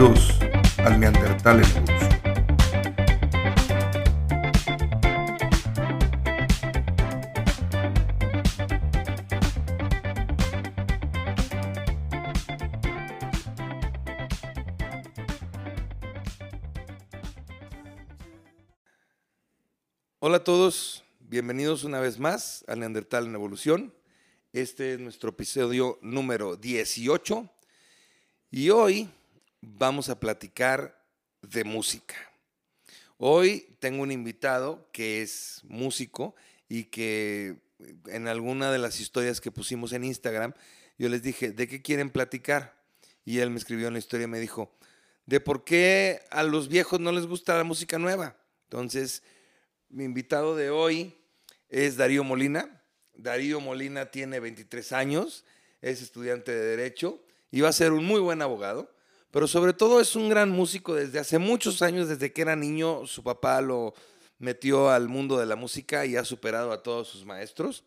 [0.00, 2.10] Al Neandertal en Evolución.
[20.20, 23.94] Hola a todos, bienvenidos una vez más al Neandertal en Evolución.
[24.54, 27.46] Este es nuestro episodio número 18
[28.50, 29.10] y hoy
[29.60, 31.04] vamos a platicar
[31.42, 32.16] de música.
[33.18, 36.34] Hoy tengo un invitado que es músico
[36.68, 37.56] y que
[38.06, 40.54] en alguna de las historias que pusimos en Instagram,
[40.98, 42.80] yo les dije, ¿de qué quieren platicar?
[43.24, 44.74] Y él me escribió una historia y me dijo,
[45.26, 48.36] de por qué a los viejos no les gusta la música nueva.
[48.64, 49.22] Entonces,
[49.88, 51.16] mi invitado de hoy
[51.68, 52.82] es Darío Molina.
[53.14, 55.44] Darío Molina tiene 23 años,
[55.82, 58.94] es estudiante de Derecho y va a ser un muy buen abogado,
[59.30, 63.06] pero sobre todo es un gran músico desde hace muchos años, desde que era niño,
[63.06, 63.94] su papá lo
[64.38, 67.84] metió al mundo de la música y ha superado a todos sus maestros.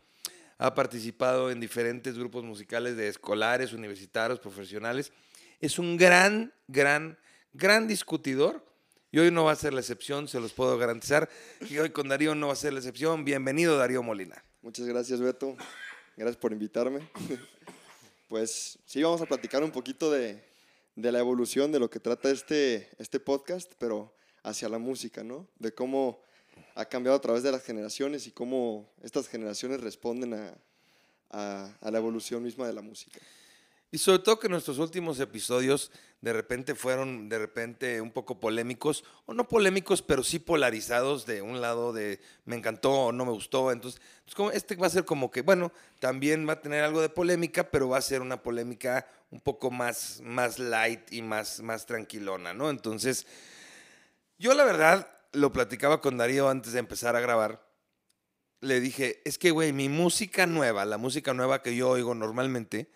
[0.58, 5.12] Ha participado en diferentes grupos musicales de escolares, universitarios, profesionales.
[5.60, 7.18] Es un gran, gran,
[7.54, 8.64] gran discutidor
[9.12, 11.30] y hoy no va a ser la excepción, se los puedo garantizar.
[11.70, 13.26] Y hoy con Darío no va a ser la excepción.
[13.26, 14.44] Bienvenido, Darío Molina.
[14.62, 15.58] Muchas gracias, Beto.
[16.16, 17.08] Gracias por invitarme.
[18.30, 20.44] Pues sí, vamos a platicar un poquito de,
[20.96, 24.14] de la evolución, de lo que trata este, este podcast, pero
[24.44, 25.48] hacia la música, ¿no?
[25.60, 26.22] De cómo
[26.76, 30.58] ha cambiado a través de las generaciones y cómo estas generaciones responden a,
[31.30, 33.20] a, a la evolución misma de la música.
[33.94, 39.04] Y sobre todo que nuestros últimos episodios de repente fueron de repente un poco polémicos,
[39.28, 43.32] o no polémicos, pero sí polarizados de un lado de me encantó o no me
[43.32, 43.72] gustó.
[43.72, 47.02] Entonces, pues como este va a ser como que, bueno, también va a tener algo
[47.02, 51.62] de polémica, pero va a ser una polémica un poco más, más light y más,
[51.62, 52.72] más tranquilona, ¿no?
[52.72, 53.28] Entonces,
[54.40, 57.64] yo la verdad lo platicaba con Darío antes de empezar a grabar.
[58.60, 62.90] Le dije, es que, güey, mi música nueva, la música nueva que yo oigo normalmente,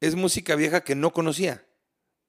[0.00, 1.64] es música vieja que no conocía,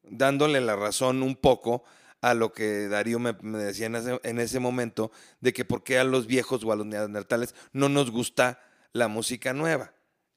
[0.04, 1.84] dándole la razón un poco
[2.22, 5.12] a lo que Darío me, decía en ese, en ese, momento,
[5.42, 8.60] de que por qué a los viejos o a los neandertales no nos gusta
[8.94, 9.94] la música nueva.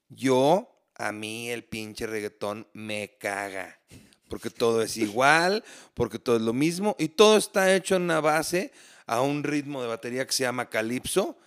[0.09, 3.79] Yo, a mí el pinche reggaetón me caga,
[4.27, 5.63] porque todo es igual,
[5.93, 8.71] porque todo es lo mismo, y todo está hecho en una base
[9.07, 11.37] a un ritmo de batería que se llama calipso,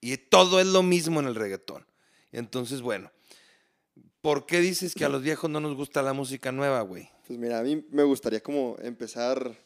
[0.00, 1.86] y todo es lo mismo en el reggaetón.
[2.34, 3.12] Entonces, bueno,
[4.20, 7.08] ¿por qué dices que a los viejos no nos gusta la música nueva, güey?
[7.28, 9.56] Pues mira, a mí me gustaría como empezar,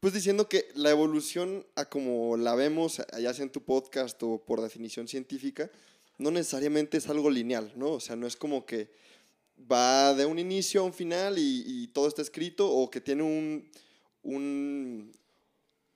[0.00, 4.44] pues diciendo que la evolución a como la vemos, ya sea en tu podcast o
[4.44, 5.70] por definición científica,
[6.18, 7.92] no necesariamente es algo lineal, ¿no?
[7.92, 8.90] O sea, no es como que
[9.70, 13.22] va de un inicio a un final y, y todo está escrito o que tiene
[13.22, 13.70] un,
[14.24, 15.12] un,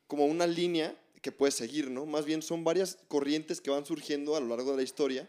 [0.06, 2.06] como una línea que puedes seguir, ¿no?
[2.06, 5.28] Más bien son varias corrientes que van surgiendo a lo largo de la historia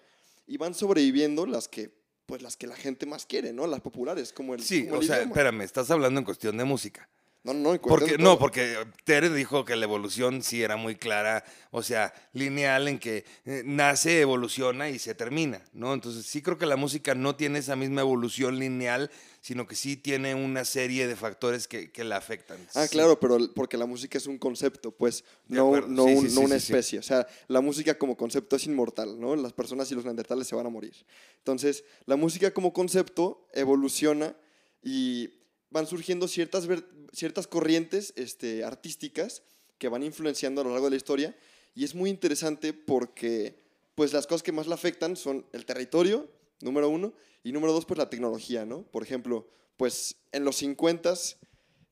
[0.49, 3.65] y van sobreviviendo las que pues las que la gente más quiere, ¿no?
[3.65, 5.31] Las populares, como el Sí, como o el sea, idioma.
[5.31, 7.09] espérame, estás hablando en cuestión de música.
[7.53, 12.13] No, Porque, no, porque Tere dijo que la evolución sí era muy clara, o sea,
[12.33, 15.93] lineal en que eh, nace, evoluciona y se termina, ¿no?
[15.93, 19.09] Entonces sí creo que la música no tiene esa misma evolución lineal,
[19.41, 22.57] sino que sí tiene una serie de factores que, que la afectan.
[22.75, 22.89] Ah, Sí.
[22.91, 26.29] claro, pero porque la música es un concepto, pues, De no, acuerdo, no, sí, un-
[26.29, 26.99] sí, no una especie.
[26.99, 29.35] O sea, la música como concepto es inmortal, ¿no?
[29.35, 30.93] Las personas y los neandertales se van a morir.
[31.37, 34.35] Entonces, la música como concepto evoluciona
[34.83, 35.29] y
[35.71, 36.67] van surgiendo ciertas,
[37.13, 39.43] ciertas corrientes este, artísticas
[39.77, 41.35] que van influenciando a lo largo de la historia
[41.75, 43.59] y es muy interesante porque
[43.95, 46.29] pues las cosas que más la afectan son el territorio,
[46.61, 48.83] número uno, y número dos, pues la tecnología, ¿no?
[48.83, 51.13] Por ejemplo, pues en los 50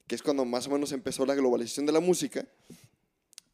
[0.08, 2.48] que es cuando más o menos empezó la globalización de la música,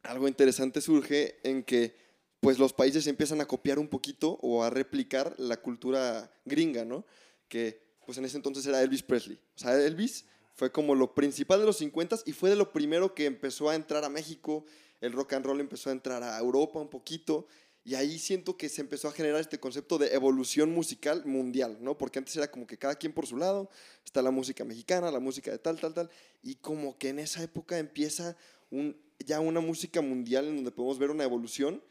[0.03, 1.95] algo interesante surge en que
[2.39, 7.05] pues los países empiezan a copiar un poquito o a replicar la cultura gringa, ¿no?
[7.47, 9.39] Que pues en ese entonces era Elvis Presley.
[9.55, 13.13] O sea, Elvis fue como lo principal de los 50 y fue de lo primero
[13.15, 14.65] que empezó a entrar a México,
[15.01, 17.47] el rock and roll empezó a entrar a Europa un poquito
[17.83, 21.97] y ahí siento que se empezó a generar este concepto de evolución musical mundial, ¿no?
[21.97, 23.69] Porque antes era como que cada quien por su lado,
[24.05, 26.09] está la música mexicana, la música de tal, tal, tal,
[26.41, 28.37] y como que en esa época empieza
[28.69, 31.83] un, ya una música mundial en donde podemos ver una evolución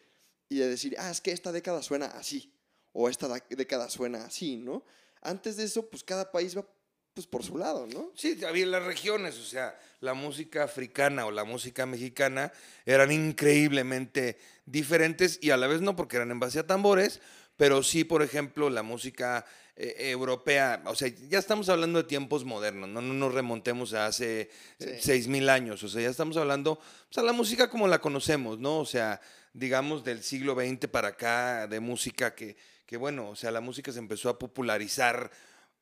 [0.49, 2.55] y de decir, ah, es que esta década suena así,
[2.93, 4.85] o esta da- década suena así, ¿no?
[5.21, 6.67] Antes de eso, pues cada país va
[7.15, 8.11] pues por su lado, ¿no?
[8.15, 12.53] Sí, había las regiones, o sea, la música africana o la música mexicana
[12.87, 17.21] eran increíblemente diferentes y a la vez no porque eran en base a tambores,
[17.57, 19.45] pero sí, por ejemplo, la música
[19.77, 24.07] eh, europea, o sea, ya estamos hablando de tiempos modernos, no, no nos remontemos a
[24.07, 27.89] hace eh, seis mil años, o sea, ya estamos hablando, o sea, la música como
[27.89, 28.79] la conocemos, ¿no?
[28.79, 29.21] O sea,
[29.53, 32.57] digamos del siglo XX para acá, de música que,
[32.87, 35.31] que bueno, o sea, la música se empezó a popularizar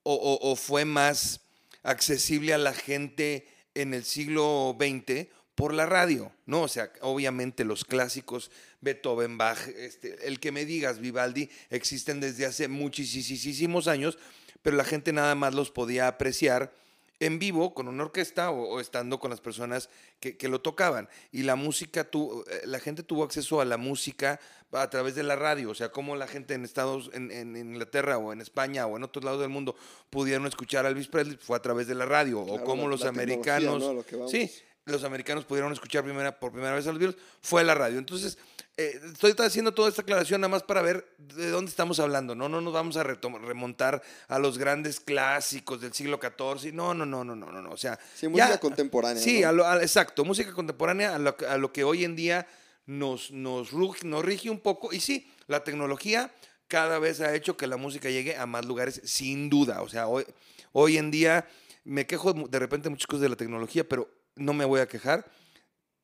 [0.02, 1.41] o, o fue más
[1.82, 6.62] accesible a la gente en el siglo XX por la radio, ¿no?
[6.62, 8.50] O sea, obviamente los clásicos,
[8.81, 14.17] Beethoven, Bach, este, el que me digas, Vivaldi, existen desde hace muchísimos años,
[14.62, 16.73] pero la gente nada más los podía apreciar
[17.20, 21.08] en vivo con una orquesta o, estando con las personas que, lo tocaban.
[21.31, 24.40] Y la música, tu, eh, la gente tuvo acceso a la música
[24.72, 28.19] a través de la radio, o sea, como la gente en Estados, en, en, Inglaterra
[28.19, 29.75] o en España o en otros lados del mundo
[30.11, 33.84] pudieron escuchar a Elvis Presley, fue a través de la radio, o como los americanos,
[34.31, 34.50] sí,
[34.85, 37.99] los americanos pudieron escuchar primera, por primera vez a los Beatles fue la radio.
[37.99, 38.38] Entonces,
[38.77, 42.35] eh, estoy haciendo toda esta aclaración nada más para ver de dónde estamos hablando.
[42.35, 46.73] No, no nos vamos a remontar a los grandes clásicos del siglo XIV.
[46.73, 47.71] No, no, no, no, no, no.
[47.71, 49.23] O sea, sí, música contemporánea.
[49.23, 52.47] Sí, exacto, música contemporánea a lo, que hoy en día
[52.87, 54.93] nos, nos, nos rige un poco.
[54.93, 56.32] Y sí, la tecnología
[56.67, 59.82] cada vez ha hecho que la música llegue a más lugares, sin duda.
[59.82, 60.25] O sea, hoy,
[60.73, 61.47] hoy en día
[61.85, 64.09] me quejo de repente muchas cosas de la tecnología, pero
[64.41, 65.31] no me voy a quejar.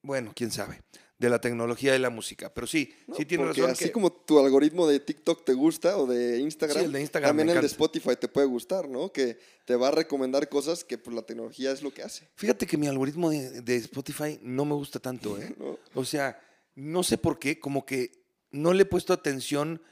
[0.03, 0.83] Bueno, quién sabe
[1.19, 2.53] de la tecnología y la música.
[2.53, 3.71] Pero sí, sí tiene razón.
[3.71, 8.17] Así como tu algoritmo de TikTok te gusta o de Instagram, también el de Spotify
[8.21, 9.13] te puede gustar, ¿no?
[9.13, 12.29] Que te va a recomendar cosas que pues, la tecnología es lo que hace.
[12.35, 15.55] Fíjate que mi algoritmo de, Spotify no me gusta tanto, ¿eh?
[15.95, 16.39] O sea,
[16.75, 19.83] no sé por qué, como que no le he puesto atención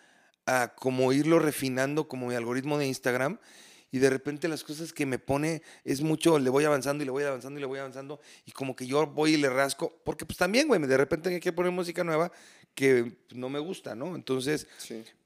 [0.46, 3.38] a como irlo refinando como mi algoritmo de Instagram
[3.94, 7.12] y de repente las cosas que me pone es mucho, le voy avanzando y le
[7.12, 10.26] voy avanzando y le voy avanzando y como que yo voy y le rasco, porque
[10.26, 12.32] pues también, güey, de repente hay que poner música nueva
[12.74, 14.16] que no me gusta, ¿no?
[14.16, 14.66] Entonces,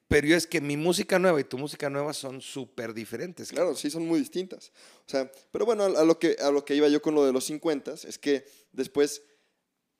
[0.07, 3.49] pero es que mi música nueva y tu música nueva son súper diferentes.
[3.53, 4.71] Claro, sí, son muy distintas.
[5.07, 7.33] O sea, pero bueno, a, lo que, a lo que iba yo con lo de
[7.33, 9.23] los 50 es que después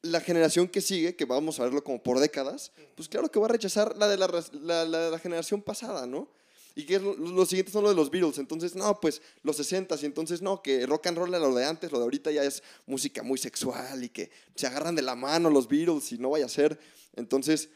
[0.03, 3.47] la generación que sigue, que vamos a verlo como por décadas, pues claro que va
[3.47, 6.29] a rechazar la de la, la, la generación pasada, ¿no?
[6.75, 8.39] Y que los siguientes son los de los Beatles.
[8.39, 11.65] Entonces, no, pues los 60 y entonces no, que rock and roll era lo de
[11.65, 15.17] antes, lo de ahorita ya es música muy sexual y que se agarran de la
[15.17, 16.79] mano los Beatles y no vaya a ser.
[17.17, 17.71] Entonces,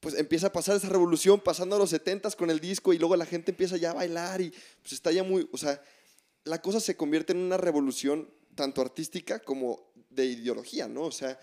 [0.00, 3.16] pues empieza a pasar esa revolución pasando a los 70 con el disco y luego
[3.16, 4.50] la gente empieza ya a bailar y
[4.80, 5.80] pues está ya muy, o sea,
[6.44, 11.02] la cosa se convierte en una revolución tanto artística como de ideología, ¿no?
[11.02, 11.38] O sea,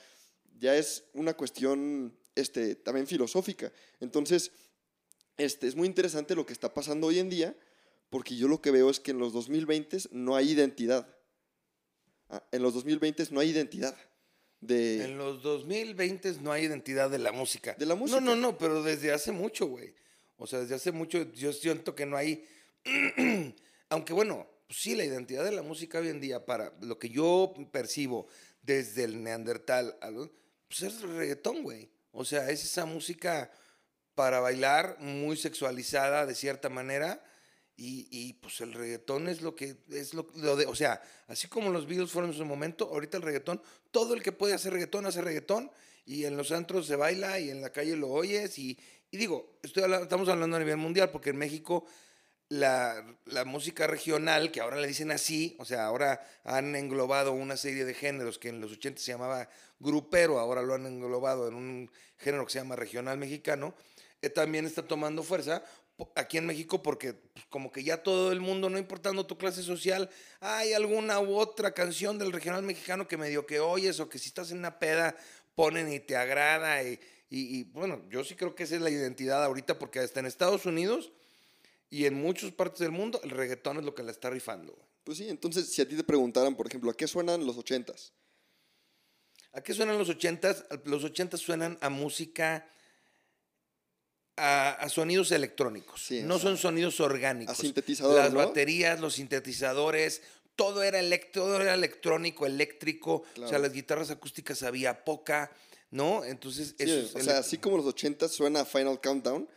[0.60, 3.72] ya es una cuestión este, también filosófica.
[4.00, 4.52] Entonces,
[5.40, 7.56] este, es muy interesante lo que está pasando hoy en día,
[8.10, 11.08] porque yo lo que veo es que en los 2020 no hay identidad.
[12.30, 13.96] Ah, en los 2020 no hay identidad.
[14.60, 15.06] De...
[15.06, 17.74] En los 2020 no hay identidad de la música.
[17.80, 18.20] De la música.
[18.20, 19.94] No, no, no, pero desde hace mucho, güey.
[20.38, 22.46] O sea, desde hace mucho yo siento que no hay...
[23.90, 27.10] Aunque bueno, pues sí, la identidad de la música hoy en día, para lo que
[27.10, 28.28] yo percibo
[28.62, 29.98] desde el neandertal,
[30.68, 31.90] pues es reggaetón, güey.
[32.12, 33.52] O sea, es esa música
[34.20, 37.24] para bailar, muy sexualizada de cierta manera.
[37.78, 40.24] Y, pues el reggaetón es lo que es lo,
[40.58, 43.62] de, o sea, así como los Beatles fueron en su momento, ahorita el reggaetón,
[43.92, 45.72] todo el que puede hacer reggaetón hace reggaetón
[46.06, 48.78] y en los antros se baila y en la calle lo oyes y,
[49.10, 51.86] digo, estoy estamos hablando a nivel mundial porque en México
[52.50, 57.56] la, la, música regional, que ahora le dicen así, o sea, ahora han englobado una
[57.56, 59.48] serie de géneros que en los 80 se llamaba
[59.80, 63.74] grupero, ahora lo han englobado en un género que se llama regional mexicano,
[64.22, 65.64] eh, también está tomando fuerza
[66.16, 69.64] aquí en México porque pues, como que ya todo el mundo, no importando tu clase
[69.64, 70.10] social,
[70.40, 74.28] hay alguna u otra canción del regional mexicano que medio que oyes o que si
[74.28, 75.16] estás en una peda
[75.56, 76.84] ponen y te agrada.
[76.84, 77.00] Y,
[77.30, 80.66] y, bueno, yo sí creo que esa es la identidad ahorita porque hasta en Estados
[80.66, 81.12] Unidos
[81.90, 84.78] y en muchas partes del mundo el reggaetón es lo que la está rifando.
[85.04, 88.14] Pues sí, entonces si a ti te preguntaran, por ejemplo, ¿a qué suenan los ochentas?
[89.52, 90.66] ¿A qué suenan los ochentas?
[90.86, 92.70] Los ochentas suenan a música
[94.40, 96.08] a, sonidos electrónicos.
[96.24, 97.58] no son sonidos orgánicos.
[97.58, 98.24] A sintetizadores.
[98.24, 100.22] Las baterías, los sintetizadores,
[100.56, 103.24] todo era, era electrónico, eléctrico.
[103.42, 105.52] O sea, las guitarras acústicas había poca,
[105.92, 106.24] ¿no?
[106.26, 109.48] Entonces, eso O sea, así como los 80 suena Final Countdown,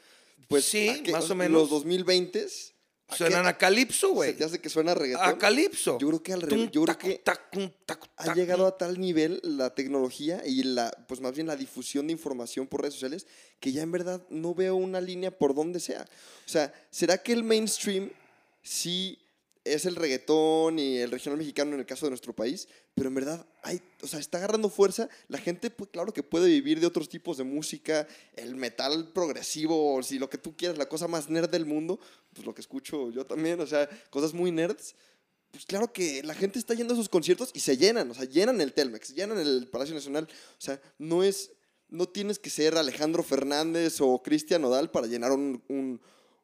[0.49, 1.71] pues sí, más o menos.
[1.71, 2.72] Los 2020s
[3.16, 4.37] Suenan a Calipso, güey.
[4.37, 5.28] Ya sé que suena a reggaetón.
[5.28, 5.99] A Calipso.
[5.99, 6.71] Yo creo que al revés.
[6.71, 7.23] Yo creo que
[8.16, 12.12] ha llegado a tal nivel la tecnología y la, pues más bien la difusión de
[12.12, 13.26] información por redes sociales
[13.61, 16.02] que ya en verdad no veo una línea por donde sea.
[16.47, 18.11] O sea, ¿será que el mainstream
[18.62, 19.19] sí
[19.64, 23.14] es el reggaetón y el regional mexicano en el caso de nuestro país, pero en
[23.14, 25.09] verdad hay, o sea, está agarrando fuerza.
[25.28, 29.95] La gente, pues, claro que puede vivir de otros tipos de música, el metal progresivo,
[29.95, 32.00] o si lo que tú quieras, la cosa más nerd del mundo,
[32.33, 34.97] pues lo que escucho yo también, o sea, cosas muy nerds.
[35.52, 38.25] Pues claro que la gente está yendo a esos conciertos y se llenan, o sea,
[38.25, 41.52] llenan el Telmex, llenan el Palacio Nacional, o sea, no es,
[41.88, 46.00] no tienes que ser Alejandro Fernández o Cristian Nodal para llenar un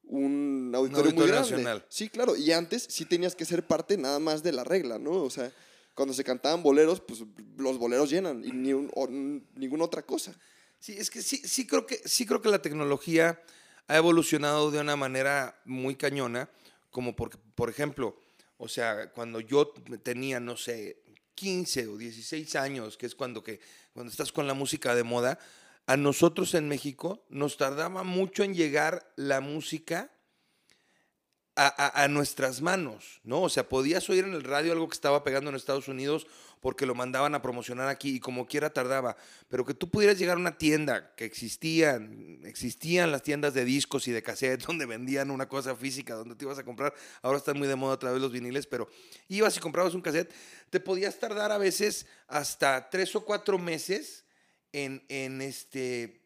[0.09, 1.51] un auditorio, muy grande.
[1.51, 1.87] Nacional.
[1.89, 2.37] Sí, claro.
[2.37, 5.13] Y antes sí tenías que ser parte nada más de la regla, ¿no?
[5.13, 5.53] O sea,
[5.95, 7.23] cuando se cantaban boleros, pues
[7.57, 8.73] los boleros llenan y ni
[9.55, 10.35] ninguna otra cosa.
[10.79, 13.43] Sí, es que sí, sí creo que sí creo que la tecnología
[13.89, 16.49] ha evolucionado de una manera muy cañona,
[16.91, 18.17] como porque, por ejemplo,
[18.59, 19.69] o sea, cuando yo
[20.03, 21.03] tenía, no sé,
[21.35, 23.61] 15 o 16 años, que es cuando, que,
[23.93, 25.39] cuando estás con la música de moda,
[25.89, 30.11] a nosotros en México nos tardaba mucho en llegar la música
[31.57, 33.43] a, nuestras manos, ¿no?
[33.43, 36.29] O sea, podías oír en el radio algo que estaba pegando en Estados Unidos
[36.61, 39.17] porque lo mandaban a promocionar aquí y como quiera tardaba,
[39.49, 44.07] pero que tú pudieras llegar a una tienda que existían, existían las tiendas de discos
[44.07, 47.59] y de cassette donde vendían una cosa física, donde te ibas a comprar, ahora están
[47.59, 48.89] muy de moda otra vez los viniles, pero
[49.27, 50.33] ibas y comprabas un cassette,
[50.69, 54.27] te podías tardar a veces hasta tres o cuatro meses
[54.73, 56.21] en, este,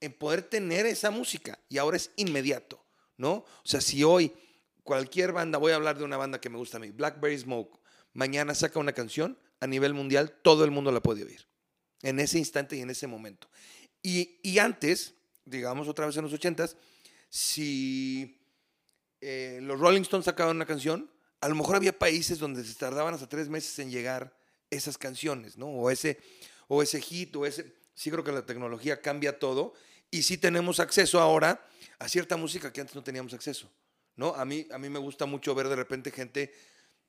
[0.00, 2.84] en poder tener esa música y ahora es inmediato,
[3.16, 3.32] ¿no?
[3.32, 4.32] O sea, si hoy
[4.82, 7.78] cualquier banda, voy a hablar de una banda que me gusta a mí, Blackberry Smoke,
[8.12, 11.46] mañana saca una canción, a nivel mundial todo el mundo la puede oír,
[12.02, 13.48] en ese instante y en ese momento.
[14.02, 15.14] Y, antes,
[15.44, 16.76] digamos otra vez en los ochentas,
[17.28, 18.40] si
[19.20, 23.14] eh, los Rolling Stones sacaban una canción, a lo mejor había países donde se tardaban
[23.14, 24.36] hasta tres meses en llegar
[24.70, 25.66] esas canciones, ¿no?
[25.66, 26.18] O ese,
[26.68, 27.74] o ese hit o ese...
[27.94, 29.72] Sí creo que la tecnología cambia todo
[30.10, 31.66] y sí tenemos acceso ahora
[31.98, 33.70] a cierta música que antes no teníamos acceso,
[34.16, 34.34] ¿no?
[34.34, 36.52] A mí, a mí me gusta mucho ver de repente gente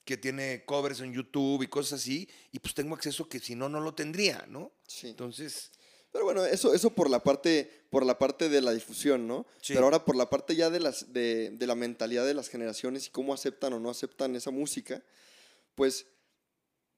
[0.06, 3.68] que tiene covers en YouTube y cosas así, y pues tengo acceso que si no,
[3.68, 4.72] no lo tendría, ¿no?
[4.88, 5.10] Sí.
[5.10, 5.72] Entonces...
[6.10, 9.46] Pero bueno, eso, eso por, la parte, por la parte de la difusión, ¿no?
[9.62, 9.74] Sí.
[9.74, 13.08] Pero ahora por la parte ya de, las, de, de la mentalidad de las generaciones
[13.08, 15.04] y cómo aceptan o no aceptan esa música,
[15.76, 16.08] pues,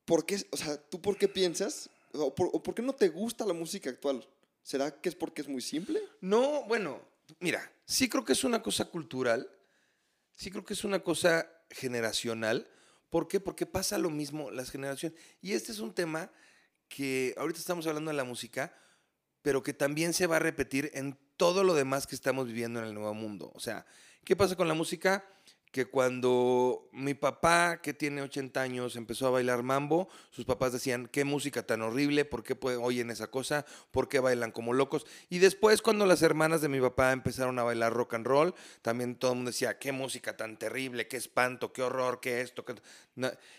[0.06, 3.54] ¿por qué, o sea, tú por qué piensas ¿O por, qué no te gusta la
[3.54, 4.28] música actual?
[4.64, 6.02] ¿Será que es porque es muy simple?
[6.22, 7.02] No, bueno,
[7.40, 9.50] mira, sí creo que es una cosa cultural,
[10.32, 12.68] sí creo que es una cosa generacional.
[13.10, 13.40] ¿Por qué?
[13.40, 15.20] Porque pasa lo mismo las generaciones.
[15.42, 16.32] Y este es un tema
[16.88, 18.76] que ahorita estamos hablando de la música,
[19.42, 22.86] pero que también se va a repetir en todo lo demás que estamos viviendo en
[22.86, 23.52] el nuevo mundo.
[23.56, 23.86] O sea,
[24.26, 25.26] ¿qué pasa con la música?
[25.72, 31.08] Que cuando mi papá, que tiene 80 años, empezó a bailar mambo, sus papás decían,
[31.08, 33.66] qué música tan horrible, ¿por qué oyen esa cosa?
[33.92, 35.06] ¿Por qué bailan como locos?
[35.30, 39.16] Y después cuando las hermanas de mi papá empezaron a bailar rock and roll, también
[39.16, 42.66] todo el mundo decía, qué música tan terrible, qué espanto, qué horror, qué esto.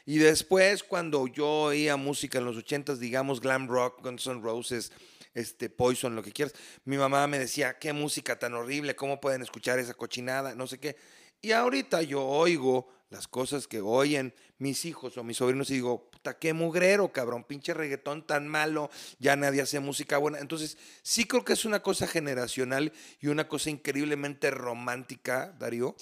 [0.04, 4.90] Y después cuando yo oía música en los 80s, digamos glam rock, Guns N' Roses,
[5.32, 9.42] este, Poison, lo que quieras, mi mamá me decía, qué música tan horrible, ¿cómo pueden
[9.42, 10.56] escuchar esa cochinada?
[10.56, 10.96] No sé qué.
[11.42, 16.10] Y ahorita yo oigo las cosas que oyen mis hijos o mis sobrinos y digo,
[16.10, 20.38] puta, qué mugrero, cabrón, pinche reggaetón tan malo, ya nadie hace música buena.
[20.38, 25.96] Entonces, sí creo que es una cosa generacional y una cosa increíblemente romántica, Darío,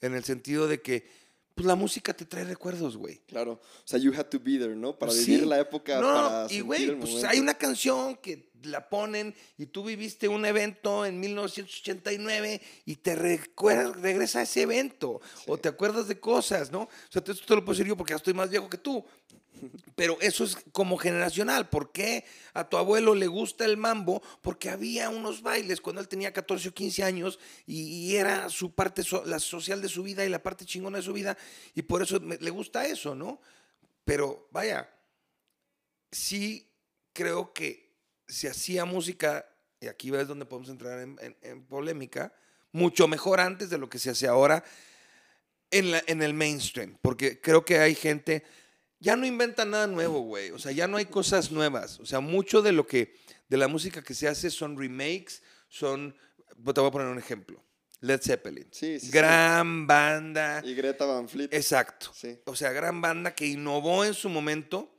[0.00, 1.21] en el sentido de que
[1.54, 3.18] pues la música te trae recuerdos, güey.
[3.26, 3.52] Claro.
[3.52, 4.98] O sea, you had to be there, ¿no?
[4.98, 6.00] Para vivir la época.
[6.00, 10.46] No, para y güey, pues hay una canción que la ponen y tú viviste un
[10.46, 16.70] evento en 1989 y te recuerdas, regresa a ese evento o te acuerdas de cosas,
[16.70, 16.82] ¿no?
[16.82, 19.04] O sea, esto te lo puedo decir yo porque ya estoy más viejo que tú.
[19.94, 21.68] Pero eso es como generacional.
[21.68, 24.22] ¿Por qué a tu abuelo le gusta el mambo?
[24.40, 29.02] Porque había unos bailes cuando él tenía 14 o 15 años y, era su parte
[29.24, 31.36] la social de su vida y la parte chingona de su vida
[31.74, 33.40] y por eso le gusta eso, ¿no?
[34.04, 34.88] Pero vaya,
[36.10, 36.68] sí
[37.12, 37.92] creo que
[38.26, 39.46] se hacía música,
[39.80, 42.32] y aquí ves donde podemos entrar en, polémica,
[42.72, 44.64] mucho mejor antes de lo que se hace ahora
[45.70, 48.44] en, la, en el mainstream, porque creo que hay gente,
[49.02, 52.20] ya no inventa nada nuevo, güey, o sea, ya no hay cosas nuevas, o sea,
[52.20, 53.16] mucho de lo que,
[53.48, 56.14] de la música que se hace son remakes, son,
[56.48, 57.62] te voy a poner un ejemplo.
[58.00, 58.66] Led Zeppelin.
[58.72, 60.60] Sí, sí, gran banda.
[60.64, 61.54] Y Greta Van Fleet.
[61.54, 62.10] Exacto.
[62.46, 64.92] O sea, gran banda que innovó en su momento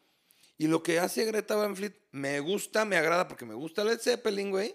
[0.57, 3.99] y lo que hace Greta Van Fleet me gusta, me agrada porque me gusta Led
[3.99, 4.73] Zeppelin, güey.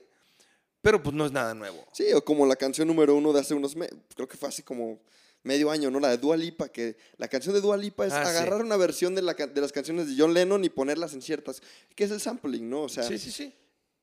[0.83, 1.87] Pero pues no es nada nuevo.
[1.93, 4.63] Sí, o como la canción número uno de hace unos meses, creo que fue hace
[4.63, 5.01] como
[5.49, 5.99] medio año, ¿no?
[5.99, 9.14] La de Dua Lipa, que la canción de Dua Lipa es ah, agarrar una versión
[9.14, 11.62] de, la, de las canciones de John Lennon y ponerlas en ciertas,
[11.95, 12.83] que es el sampling, ¿no?
[12.83, 13.55] O sea, sí, sí, sí.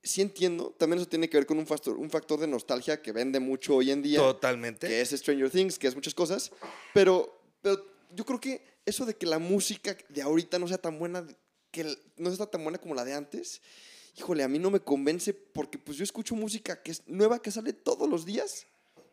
[0.03, 3.11] Sí entiendo, también eso tiene que ver con un factor, un factor de nostalgia que
[3.11, 4.19] vende mucho hoy en día.
[4.19, 4.87] Totalmente.
[4.87, 6.51] Que es Stranger Things, que es muchas cosas,
[6.93, 7.83] pero, pero
[8.13, 11.25] yo creo que eso de que la música de ahorita no sea tan buena,
[11.71, 13.61] que no está tan buena como la de antes,
[14.17, 17.51] híjole, a mí no me convence porque pues yo escucho música que es nueva, que
[17.51, 18.67] sale todos los días,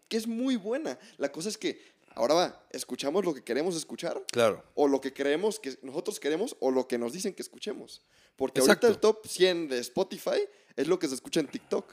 [0.08, 0.98] que es muy buena.
[1.16, 1.80] La cosa es que
[2.14, 4.22] ahora va, escuchamos lo que queremos escuchar.
[4.32, 4.64] Claro.
[4.74, 8.02] O lo que creemos que nosotros queremos o lo que nos dicen que escuchemos.
[8.36, 8.86] Porque Exacto.
[8.86, 10.40] ahorita el top 100 de Spotify
[10.76, 11.90] es lo que se escucha en TikTok.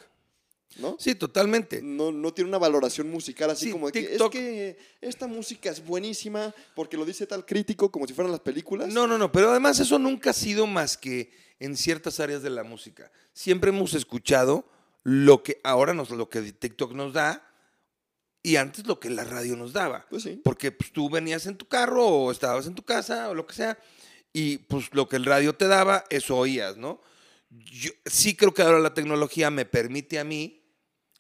[0.78, 0.96] ¿No?
[1.00, 1.82] Sí, totalmente.
[1.82, 5.26] No, no tiene una valoración musical así Sí, como de que TikTok- es que esta
[5.26, 8.88] música es buenísima porque lo dice tal crítico como si fueran las películas.
[8.90, 12.52] No, no, no, pero además eso nunca ha sido más que en ciertas áreas de
[12.52, 13.12] la música.
[13.34, 14.64] Siempre hemos escuchado
[15.02, 17.49] lo que ahora nos, lo que TikTok nos da
[18.42, 20.06] y antes lo que la radio nos daba.
[20.10, 20.42] Pues sí.
[20.44, 23.54] Porque pues, tú venías en tu carro o estabas en tu casa o lo que
[23.54, 23.78] sea
[24.34, 27.02] y pues lo que el radio te daba, eso oías, ¿no?
[27.50, 30.62] Yo sí creo que ahora la tecnología me permite a mí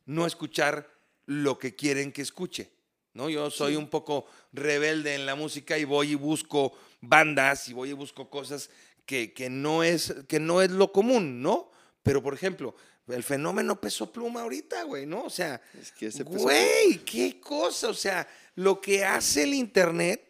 [0.05, 0.89] no escuchar
[1.25, 2.71] lo que quieren que escuche,
[3.13, 3.29] ¿no?
[3.29, 7.89] Yo soy un poco rebelde en la música y voy y busco bandas y voy
[7.89, 8.69] y busco cosas
[9.05, 11.71] que, que no, es, que no es lo común, ¿no?
[12.03, 12.75] Pero, por ejemplo,
[13.09, 15.23] el fenómeno peso pluma ahorita, güey, ¿no?
[15.23, 19.53] O sea, Es que ese peso- güey, qué cosa, o sea, lo que hace el
[19.53, 20.23] Internet,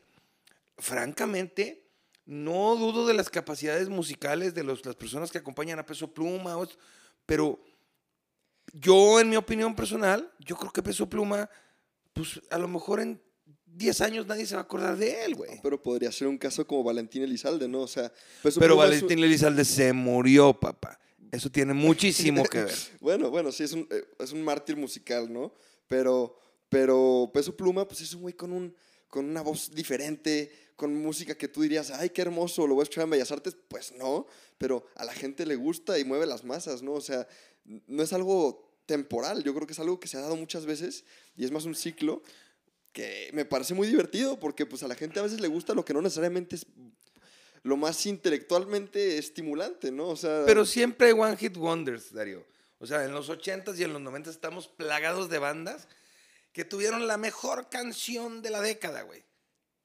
[0.77, 1.87] francamente,
[2.25, 6.55] no dudo de las capacidades musicales de los- las personas que acompañan a Peso Pluma,
[7.25, 7.59] pero
[8.73, 11.49] yo, en mi opinión personal, yo creo que Peso Pluma,
[12.13, 13.21] pues a lo mejor en
[13.65, 15.59] 10 años nadie se va a acordar de él, güey.
[15.61, 17.81] Pero podría ser un caso como Valentín Elizalde, ¿no?
[17.81, 18.11] O sea,
[18.43, 20.99] Peso Pero Pluma Valentín Elizalde se murió, papá.
[21.31, 22.75] Eso tiene muchísimo que ver.
[22.99, 25.53] Bueno, bueno, sí, es un, eh, es un mártir musical, ¿no?
[25.87, 26.35] Pero,
[26.69, 28.75] pero Peso Pluma, pues es un güey con, un,
[29.07, 32.83] con una voz diferente, con música que tú dirías, ay, qué hermoso, lo voy a
[32.83, 33.55] escuchar en Bellas Artes.
[33.67, 34.25] Pues no,
[34.57, 36.93] pero a la gente le gusta y mueve las masas, ¿no?
[36.93, 37.27] O sea,
[37.63, 41.05] no es algo temporal, yo creo que es algo que se ha dado muchas veces
[41.35, 42.23] y es más un ciclo
[42.91, 45.85] que me parece muy divertido porque pues a la gente a veces le gusta lo
[45.85, 46.65] que no necesariamente es
[47.63, 50.09] lo más intelectualmente estimulante, ¿no?
[50.09, 52.45] O sea, Pero siempre hay One Hit Wonders, Darío.
[52.79, 55.87] O sea, en los 80s y en los 90s estamos plagados de bandas
[56.53, 59.23] que tuvieron la mejor canción de la década, güey.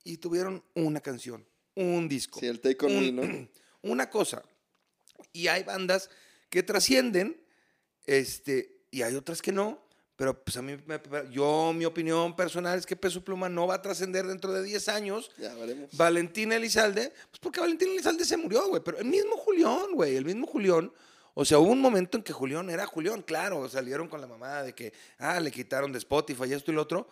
[0.04, 2.40] Y tuvieron una canción, un disco.
[2.40, 3.48] sí, el Take On Me, ¿no?
[3.82, 4.42] Una cosa.
[5.32, 6.08] Y hay bandas
[6.48, 7.38] que trascienden,
[8.06, 9.83] este, y hay otras que no.
[10.16, 11.00] Pero pues a mí, me-
[11.32, 14.88] yo, mi opinión personal es que Peso Pluma no va a trascender dentro de 10
[14.88, 15.30] años.
[15.38, 15.88] Ya veremos.
[15.96, 20.24] Valentín Elizalde, pues porque Valentín Elizalde se murió, güey, pero el mismo Julián, güey, el
[20.24, 20.92] mismo Julián.
[21.36, 24.62] O sea, hubo un momento en que Julián era Julián, claro, salieron con la mamada
[24.62, 27.08] de que, ah, le quitaron de Spotify esto y lo otro,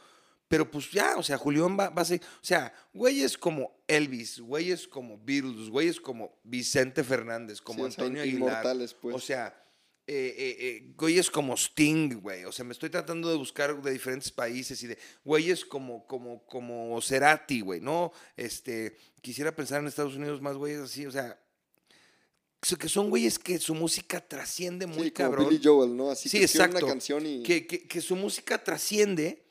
[0.47, 4.38] pero pues ya, o sea, Julián va, va a ser, o sea, güeyes como Elvis,
[4.38, 8.62] güeyes como Beatles, güeyes como Vicente Fernández, como Sí, Antonio Aguilar.
[9.01, 9.17] pues.
[9.17, 9.61] O sea,
[10.07, 12.45] eh, eh, eh, güeyes como Sting, güey.
[12.45, 16.45] O sea, me estoy tratando de buscar de diferentes países y de güeyes como, como,
[16.47, 18.12] como Cerati, güey, ¿no?
[18.37, 21.38] Este, quisiera pensar en Estados Unidos más güeyes así, o sea,
[22.79, 25.49] que son güeyes que su música trasciende muy sí, como cabrón.
[25.49, 26.11] Billy Joel, ¿no?
[26.11, 26.79] Así Sí, que exacto.
[26.79, 27.43] una canción y...
[27.43, 29.43] Que, que- que su música trasciende.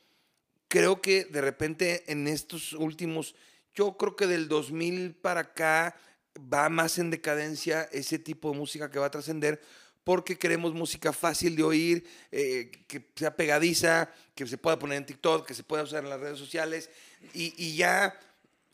[0.68, 3.34] Creo que de repente en estos últimos,
[3.74, 5.94] yo creo que del 2000 para acá
[6.38, 9.60] va más en decadencia ese tipo de música que va a trascender
[10.04, 15.06] porque queremos música fácil de oír, eh, que sea pegadiza, que se pueda poner en
[15.06, 16.90] TikTok, que se pueda usar en las redes sociales
[17.34, 18.18] y, y ya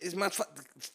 [0.00, 0.32] es más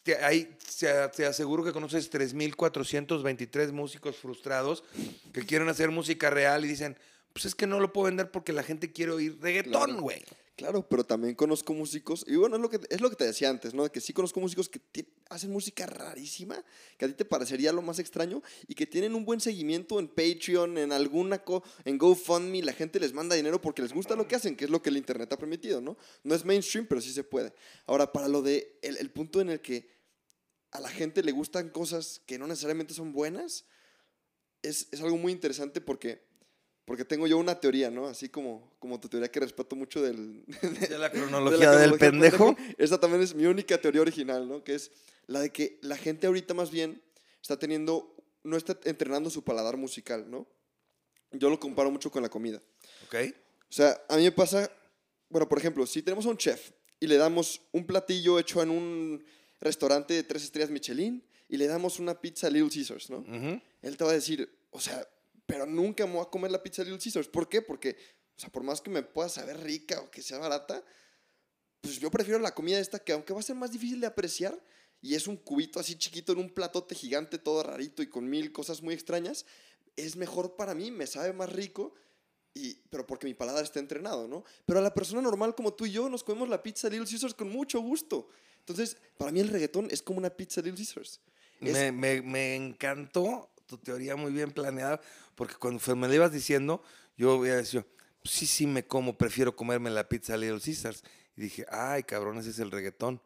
[0.02, 4.84] te, ahí te, te aseguro que conoces 3.423 músicos frustrados
[5.32, 6.96] que quieren hacer música real y dicen,
[7.32, 10.22] pues es que no lo puedo vender porque la gente quiere oír reggaetón, güey.
[10.22, 10.43] Claro,
[10.88, 13.74] pero también conozco músicos, y bueno, es lo que, es lo que te decía antes,
[13.74, 13.90] ¿no?
[13.90, 16.64] Que sí conozco músicos que hacen música rarísima,
[16.96, 20.08] que a ti te parecería lo más extraño, y que tienen un buen seguimiento en
[20.08, 24.28] Patreon, en alguna, co en GoFundMe, la gente les manda dinero porque les gusta lo
[24.28, 25.96] que hacen, que es lo que el Internet ha permitido, ¿no?
[26.22, 27.52] No es mainstream, pero sí se puede.
[27.86, 29.88] Ahora, para lo de el, el punto en el que
[30.70, 33.64] a la gente le gustan cosas que no necesariamente son buenas,
[34.62, 36.32] es, es algo muy interesante porque...
[36.84, 38.06] Porque tengo yo una teoría, ¿no?
[38.06, 40.44] Así como, como tu teoría que respeto mucho del,
[40.90, 42.56] De la de cronología la del cronología pendejo.
[42.76, 44.62] Esta también es mi única teoría original, ¿no?
[44.62, 44.90] Que es
[45.26, 47.00] la de que la gente ahorita más bien
[47.40, 50.46] está teniendo, no está entrenando su paladar musical, ¿no?
[51.32, 52.60] Yo lo comparo mucho con la comida.
[53.06, 53.14] ¿Ok?
[53.68, 54.70] O sea, a mí me pasa,
[55.30, 56.70] bueno, por ejemplo, si tenemos a un chef
[57.00, 59.24] y le damos un platillo hecho en un
[59.60, 63.18] restaurante de tres estrellas Michelin y le damos una pizza Little Caesars, ¿no?
[63.18, 63.60] Ujú.
[63.82, 65.06] él te va a decir, o sea,
[65.46, 67.28] pero nunca me voy a comer la pizza Little Caesars.
[67.28, 67.62] ¿Por qué?
[67.62, 67.96] Porque,
[68.36, 70.84] o sea, por más que me pueda saber rica o que sea barata,
[71.80, 74.58] pues yo prefiero la comida esta que aunque va a ser más difícil de apreciar
[75.02, 78.52] y es un cubito así chiquito en un platote gigante todo rarito y con mil
[78.52, 79.44] cosas muy extrañas,
[79.96, 81.94] es mejor para mí, me sabe más rico.
[82.56, 84.44] Y, pero porque mi paladar está entrenado, ¿no?
[84.64, 87.34] Pero a la persona normal como tú y yo nos comemos la pizza Little Caesars
[87.34, 88.28] con mucho gusto.
[88.60, 91.20] Entonces, para mí el reggaetón es como una pizza de Little Caesars.
[91.60, 95.00] Es- Me, me- me encantó tu teoría muy bien planeada,
[95.34, 96.82] porque cuando me lo ibas diciendo,
[97.16, 97.86] yo había dicho,
[98.24, 101.02] sí, sí me como, prefiero comerme la pizza Little Caesars.
[101.36, 103.20] Y dije, ay, cabrón, ese es el reggaetón.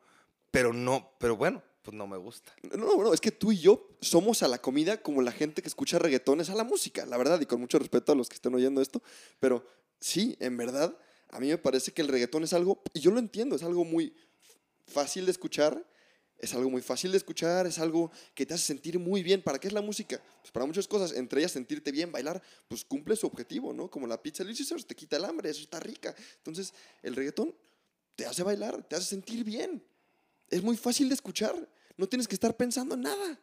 [0.50, 2.54] Pero no, pero bueno, pues no me gusta.
[2.62, 5.62] No, no, no, es que tú y yo somos a la comida como la gente
[5.62, 8.28] que escucha reggaetón es a la música, la verdad, y con mucho respeto a los
[8.28, 9.02] que estén oyendo esto,
[9.40, 9.66] pero
[10.00, 10.96] sí, en verdad,
[11.30, 13.84] a mí me parece que el reggaetón es algo, y yo lo entiendo, es algo
[13.84, 14.14] muy
[14.86, 15.84] fácil de escuchar,
[16.38, 19.42] es algo muy fácil de escuchar, es algo que te hace sentir muy bien.
[19.42, 20.22] ¿Para qué es la música?
[20.40, 23.90] Pues para muchas cosas, entre ellas sentirte bien, bailar, pues cumple su objetivo, ¿no?
[23.90, 26.14] Como la pizza Caesars, te quita el hambre, eso está rica.
[26.36, 26.72] Entonces,
[27.02, 27.54] el reggaetón
[28.14, 29.82] te hace bailar, te hace sentir bien.
[30.48, 31.68] Es muy fácil de escuchar.
[31.96, 33.40] No tienes que estar pensando en nada.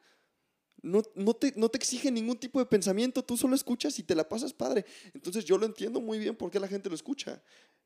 [0.82, 4.16] No, no, te, no te exige ningún tipo de pensamiento, tú solo escuchas y te
[4.16, 4.86] la pasas padre.
[5.14, 7.42] Entonces yo lo entiendo muy bien por qué la gente lo escucha.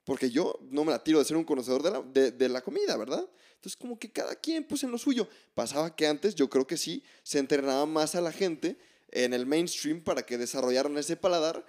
[0.09, 2.61] Porque yo no me la tiro de ser un conocedor de la, de, de la
[2.61, 3.23] comida, ¿verdad?
[3.53, 5.29] Entonces como que cada quien pues en lo suyo.
[5.53, 8.79] Pasaba que antes yo creo que sí, se entrenaba más a la gente
[9.11, 11.63] en el mainstream para que desarrollaran ese paladar.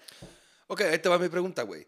[0.69, 1.87] Ok, ahí te va mi pregunta, güey.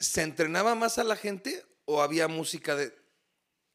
[0.00, 2.92] ¿Se entrenaba más a la gente o había música de...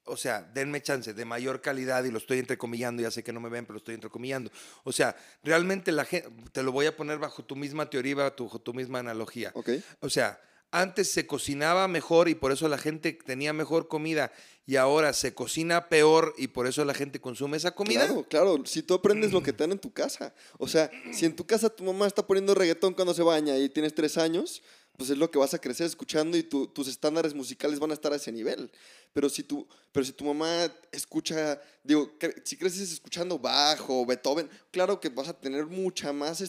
[0.04, 3.40] O sea, denme chance, de mayor calidad y lo estoy entrecomillando, ya sé que no
[3.40, 4.52] me ven, pero lo estoy entrecomillando.
[4.84, 8.60] O sea, realmente la gente, te lo voy a poner bajo tu misma teoría, bajo
[8.60, 9.52] tu misma analogía.
[9.54, 9.70] ¿Ok?
[10.02, 14.32] O sea, antes se cocinaba mejor y por eso la gente tenía mejor comida
[14.66, 18.06] y ahora se cocina peor y por eso la gente consume esa comida.
[18.06, 20.34] Claro, claro, si tú aprendes lo que te dan en tu casa.
[20.60, 23.68] O sea, si en tu casa tu mamá está poniendo reggaetón cuando se baña y
[23.70, 24.62] tienes tres años,
[24.96, 27.94] pues es lo que vas a crecer escuchando y tu- tus estándares musicales van a
[27.94, 28.70] estar a ese nivel.
[29.14, 34.50] Pero si tu, pero si tu mamá escucha, digo, cre- si creces escuchando bajo, Beethoven,
[34.72, 36.44] claro que vas a tener mucha más,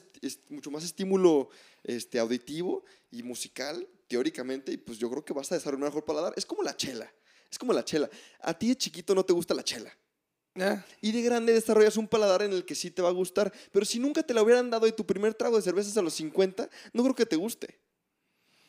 [0.51, 1.49] mucho más estímulo
[1.85, 6.05] este, auditivo y musical, teóricamente, y pues yo creo que vas a desarrollar un mejor
[6.05, 6.33] paladar.
[6.37, 7.13] Es como la chela,
[7.51, 8.09] es como la chela.
[8.41, 9.91] A ti de chiquito no te gusta la chela.
[10.57, 13.53] Ah, Y de grande desarrollas un paladar en el que sí te va a gustar.
[13.73, 16.15] Pero si nunca te la hubieran dado y tu primer trago de cervezas a los
[16.15, 17.79] 50, no creo que te guste.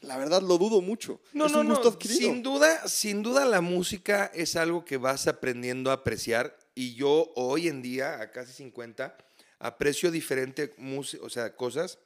[0.02, 1.22] La verdad lo dudo mucho.
[1.34, 1.90] No, es no, un gusto no.
[1.92, 2.20] adquirido.
[2.20, 7.32] Sin duda, sin duda la música es algo que vas aprendiendo a apreciar y yo
[7.36, 9.16] hoy en día, a casi 50,
[9.60, 12.00] aprecio diferente música, o sea, cosas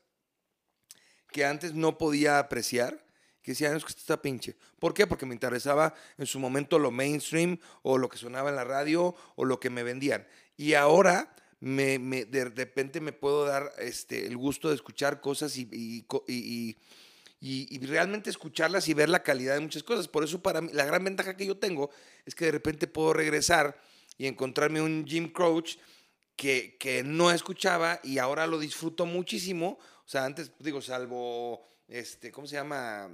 [1.35, 3.03] que antes no podía apreciar,
[3.41, 4.55] que decía, "No, es que está pinche.
[4.79, 5.05] ¿Por qué?
[5.05, 9.13] Porque me interesaba en su momento lo mainstream o lo que sonaba en la radio
[9.35, 10.25] o lo que me vendían.
[10.55, 15.57] Y ahora me, me- de repente me puedo dar este, el gusto de escuchar cosas
[15.57, 16.35] y- y- co- y-
[16.69, 16.77] y
[17.41, 20.07] y, y realmente escucharlas y ver la calidad de muchas cosas.
[20.07, 21.91] Por eso para mí, la gran ventaja que yo tengo
[22.25, 23.77] es que de repente puedo regresar
[24.17, 25.77] y encontrarme un Jim Crouch
[26.37, 29.77] que, que no escuchaba y ahora lo disfruto muchísimo.
[30.05, 33.09] O sea, antes, digo, salvo, este, ¿cómo se llama?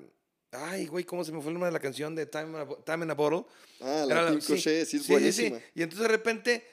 [0.52, 2.64] Ay, güey, ¿cómo se me fue el nombre de la canción de Time in a,
[2.64, 3.46] Bo- Time in a Bottle?
[3.80, 5.58] Ah, la la- sí, Crochet, sí, es sí, buenísima.
[5.58, 5.64] sí.
[5.76, 6.66] Y entonces de repente,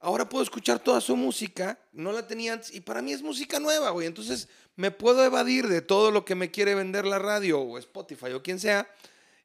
[0.00, 3.60] ahora puedo escuchar toda su música, no la tenía antes, y para mí es música
[3.60, 4.08] nueva, güey.
[4.08, 8.32] Entonces me puedo evadir de todo lo que me quiere vender la radio o Spotify
[8.32, 8.88] o quien sea.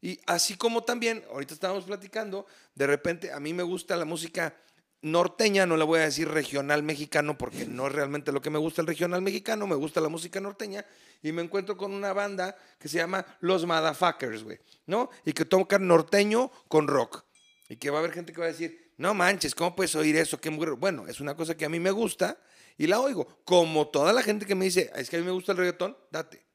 [0.01, 4.55] Y así como también, ahorita estábamos platicando, de repente a mí me gusta la música
[5.01, 8.59] norteña, no la voy a decir regional mexicano porque no es realmente lo que me
[8.59, 10.85] gusta el regional mexicano, me gusta la música norteña
[11.21, 15.09] y me encuentro con una banda que se llama Los Motherfuckers, güey, ¿no?
[15.25, 17.23] Y que tocan norteño con rock.
[17.69, 20.15] Y que va a haber gente que va a decir, no manches, ¿cómo puedes oír
[20.15, 20.39] eso?
[20.39, 20.65] Qué muy...
[20.71, 22.39] Bueno, es una cosa que a mí me gusta
[22.77, 23.27] y la oigo.
[23.43, 25.97] Como toda la gente que me dice, es que a mí me gusta el reggaetón,
[26.11, 26.45] date.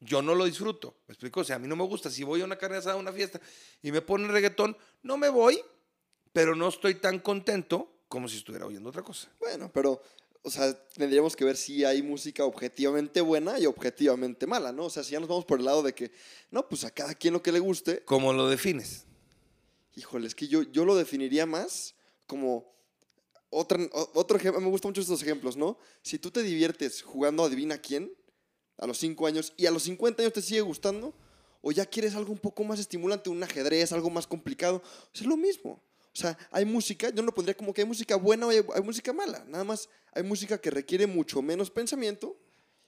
[0.00, 1.40] Yo no lo disfruto, ¿me explico?
[1.40, 2.10] O sea, a mí no me gusta.
[2.10, 3.40] Si voy a una carne asada, a una fiesta
[3.82, 5.62] y me ponen reggaetón, no me voy,
[6.36, 9.26] pero no estoy tan contento como si estuviera oyendo otra cosa.
[9.40, 10.02] Bueno, pero,
[10.42, 14.84] o sea, tendríamos que ver si hay música objetivamente buena y objetivamente mala, ¿no?
[14.84, 16.12] O sea, si ya nos vamos por el lado de que,
[16.50, 19.06] no, pues a cada quien lo que le guste, ¿Cómo lo defines?
[19.94, 21.94] híjole, es que yo, yo lo definiría más
[22.26, 22.70] como
[23.48, 23.78] otra,
[24.12, 25.78] otro ejemplo, me gustan mucho estos ejemplos, ¿no?
[26.02, 28.12] Si tú te diviertes jugando a adivina quién
[28.76, 31.14] a los 5 años y a los 50 años te sigue gustando,
[31.62, 34.82] o ya quieres algo un poco más estimulante, un ajedrez, algo más complicado,
[35.14, 35.80] es lo mismo.
[36.16, 38.82] O sea, hay música, yo no pondría como que hay música buena o hay, hay
[38.82, 42.38] música mala, nada más hay música que requiere mucho menos pensamiento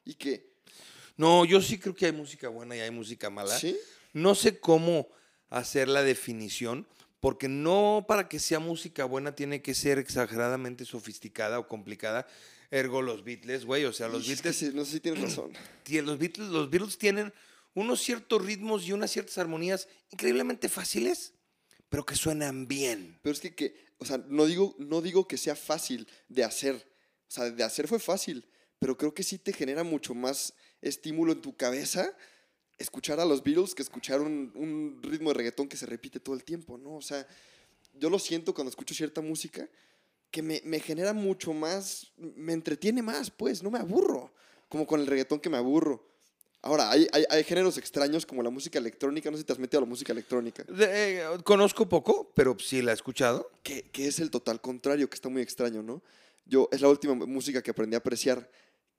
[0.02, 0.48] y que,
[1.18, 3.54] No, yo sí creo que hay música buena y hay música mala.
[3.58, 3.76] ¿sí?
[4.14, 5.08] No sé cómo
[5.50, 6.86] hacer la definición,
[7.20, 12.26] porque no para que sea música buena tiene que ser exageradamente sofisticada o complicada.
[12.70, 15.52] Ergo los Beatles, güey, o sea, los Y Beatles, sí, no sé si tienes razón.
[16.02, 17.34] los Beatles, los Beatles tienen
[17.74, 21.34] unos ciertos ritmos y unas ciertas armonías increíblemente fáciles,
[21.88, 23.18] pero que suenan bien.
[23.22, 26.74] Pero es que, que, o sea, no digo, no digo que sea fácil de hacer.
[27.28, 28.46] O sea, de hacer fue fácil,
[28.78, 32.14] pero creo que sí te genera mucho más estímulo en tu cabeza
[32.78, 36.34] escuchar a los Beatles que escuchar un, un ritmo de reggaetón que se repite todo
[36.34, 36.94] el tiempo, ¿no?
[36.94, 37.26] O sea,
[37.92, 39.68] yo lo siento cuando escucho cierta música,
[40.30, 44.32] que me, me genera mucho más, me entretiene más, pues, no me aburro,
[44.68, 46.06] como con el reggaetón que me aburro.
[46.60, 49.58] Ahora, hay, hay, hay géneros extraños como la música electrónica, no sé si te has
[49.60, 53.50] metido a la música electrónica, De- eh, conozco poco, pero sí la he escuchado.
[53.62, 56.02] que, que es el total contrario, que está muy extraño, ¿no?
[56.46, 58.50] Yo, es la última música que aprendí a apreciar,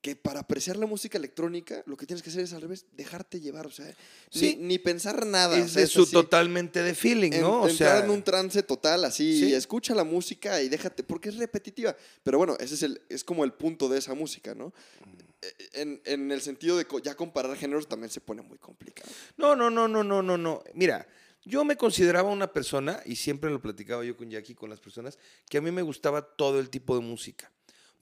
[0.02, 3.41] que para apreciar la música electrónica, lo que tienes que hacer es al revés, dejarte
[3.41, 3.93] llevar, o sea,
[4.30, 4.56] Sí.
[4.58, 5.58] ni, ni pensar nada.
[5.58, 6.13] o Es sea, de su así.
[6.13, 7.63] totalmente de feeling, En- ¿no?
[7.63, 9.54] O entrar sea, en un trance total, así, Sí.
[9.54, 11.93] escucha la música y déjate, porque es repetitiva.
[12.24, 14.67] Pero bueno, ese es, el, es como el punto de esa música, ¿no?
[15.02, 15.26] Eh,
[15.73, 19.10] En, en el sentido de ya comparar géneros también se pone muy complicado.
[19.38, 20.63] No, no, no, no, no, no, no.
[20.73, 21.08] Mira,
[21.45, 25.17] yo me consideraba una persona, y siempre lo platicaba yo con Jackie, con las personas,
[25.49, 27.49] que a mí me gustaba todo el tipo de música.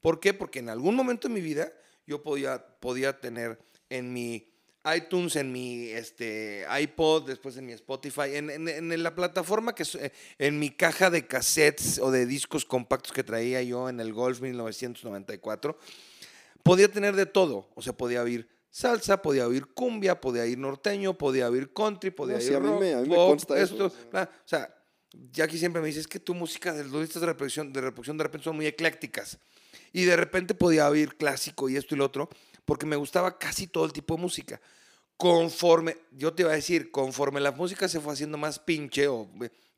[0.00, 0.34] ¿Por qué?
[0.34, 1.72] Porque en algún momento de mi vida
[2.06, 4.48] yo podía, podía tener en mi
[4.96, 9.84] iTunes, en mi este, iPod, después en mi Spotify, en, en- en la plataforma que
[10.00, 14.12] eh, en mi caja de cassettes o de discos compactos que traía yo en el
[14.12, 15.78] Golf 1994,
[16.62, 17.68] podía tener de todo.
[17.74, 22.36] O sea, podía oír salsa, podía oír cumbia, podía oír norteño, podía oír country, podía
[22.36, 24.04] No, sí, oír a mí me- a mí me pop, consta esto, o sea.
[24.10, 24.30] bla.
[24.44, 24.74] O sea,
[25.32, 28.18] Jackie siempre me dice, es que tu música de los listas de reproducción, de reproducción
[28.18, 29.38] de repente son muy eclécticas.
[29.92, 32.28] Y de repente podía oír clásico y esto y lo otro,
[32.66, 34.60] porque me gustaba casi todo el tipo de música.
[35.16, 39.28] Conforme, yo te iba a decir, conforme la música se fue haciendo más pinche, o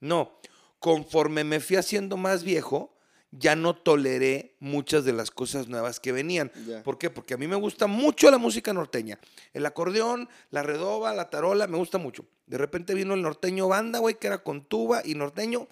[0.01, 0.38] no,
[0.81, 2.93] conforme me fui haciendo más viejo,
[3.33, 6.51] ya no toleré muchas de las cosas nuevas que venían.
[6.83, 7.11] ¿Por qué?
[7.11, 9.19] Porque a mí me gusta mucho la música norteña.
[9.53, 12.25] El acordeón, la redoba, la tarola, me gusta mucho.
[12.47, 15.69] De repente vino el norteño banda, güey, que era con tuba y norteño.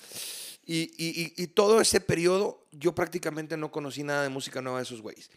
[0.70, 4.78] Y, y- y- y todo ese periodo yo prácticamente no conocí nada de música nueva
[4.78, 5.30] de esos güeyes.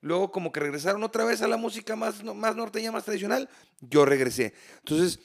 [0.00, 3.48] Luego como que regresaron otra vez a la música más, más norteña, más tradicional,
[3.80, 4.54] yo regresé.
[4.78, 5.18] Entonces,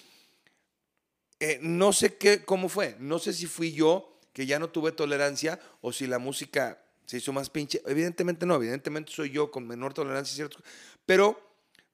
[1.40, 2.96] eh, no sé qué, cómo fue.
[3.00, 7.17] No sé si fui yo que ya no tuve tolerancia o si la música se
[7.17, 7.82] hizo más pinche.
[7.86, 10.60] Evidentemente no, evidentemente soy yo con menor tolerancia, ¿cierto?
[11.06, 11.39] Pero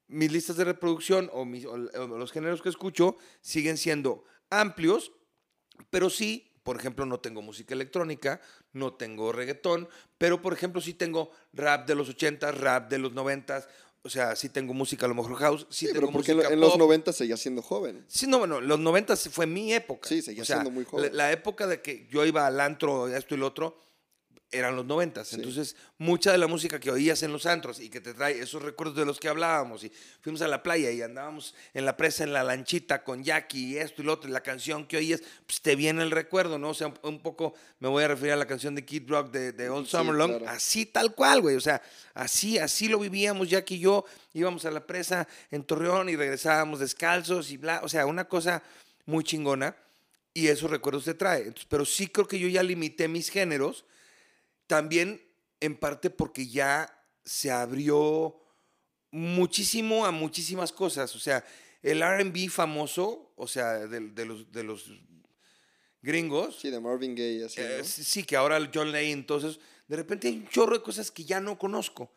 [0.08, 5.12] mis listas de reproducción o, mis- o- o los géneros que escucho siguen siendo amplios,
[5.90, 8.42] pero sí, por ejemplo, no tengo música electrónica,
[8.74, 13.14] no tengo reggaetón, pero por ejemplo sí tengo rap de los 80, rap de los
[13.14, 13.66] 90,
[14.08, 16.38] o sea, sí tengo música a lo mejor house, sí, Sí, tengo pero porque en,
[16.38, 16.80] música en los pop.
[16.80, 18.06] 90 seguía siendo joven.
[18.08, 20.08] Sí, no, bueno, los 90 fue mi época.
[20.10, 21.12] Sí, seguía O sea, siendo muy joven.
[21.12, 23.78] La, la época de que yo iba al antro, esto y lo otro,
[24.52, 25.26] eran los 90.
[25.26, 25.36] Sí.
[25.36, 28.62] Entonces, mucha de la música que oías en los antros y que te trae esos
[28.62, 32.24] recuerdos de los que hablábamos, y fuimos a la playa y andábamos en la presa
[32.24, 35.22] en la lanchita con Jackie y esto y lo otro, y la canción que oías,
[35.46, 36.70] pues te viene el recuerdo, ¿no?
[36.70, 39.32] O sea, un, un poco me voy a referir a la canción de Kid Rock
[39.32, 40.50] de, de Old Sí, Summer Long, claro.
[40.50, 41.56] así tal cual, güey.
[41.56, 41.82] O sea,
[42.14, 44.06] así, así lo vivíamos Jackie y yo.
[44.34, 47.82] Íbamos a la presa en Torreón y regresábamos descalzos y bla.
[47.84, 48.64] O sea, una cosa
[49.06, 49.76] muy chingona.
[50.34, 51.40] Y esos recuerdos te trae.
[51.40, 53.86] Entonces, pero sí creo que yo ya limité mis géneros.
[54.68, 55.22] También
[55.60, 56.94] en parte porque ya
[57.26, 58.40] se abrió
[59.12, 61.16] muchísimo a muchísimas cosas.
[61.16, 61.44] O sea,
[61.82, 64.92] el RB famoso, o sea, de, de los, de los
[66.02, 67.84] gringos, Sí, de Marvin Gaye, así, eh, ¿no?
[67.84, 71.12] sí, sí, que ahora el John Lane, entonces, de repente hay un chorro de cosas
[71.12, 72.12] que ya no conozco.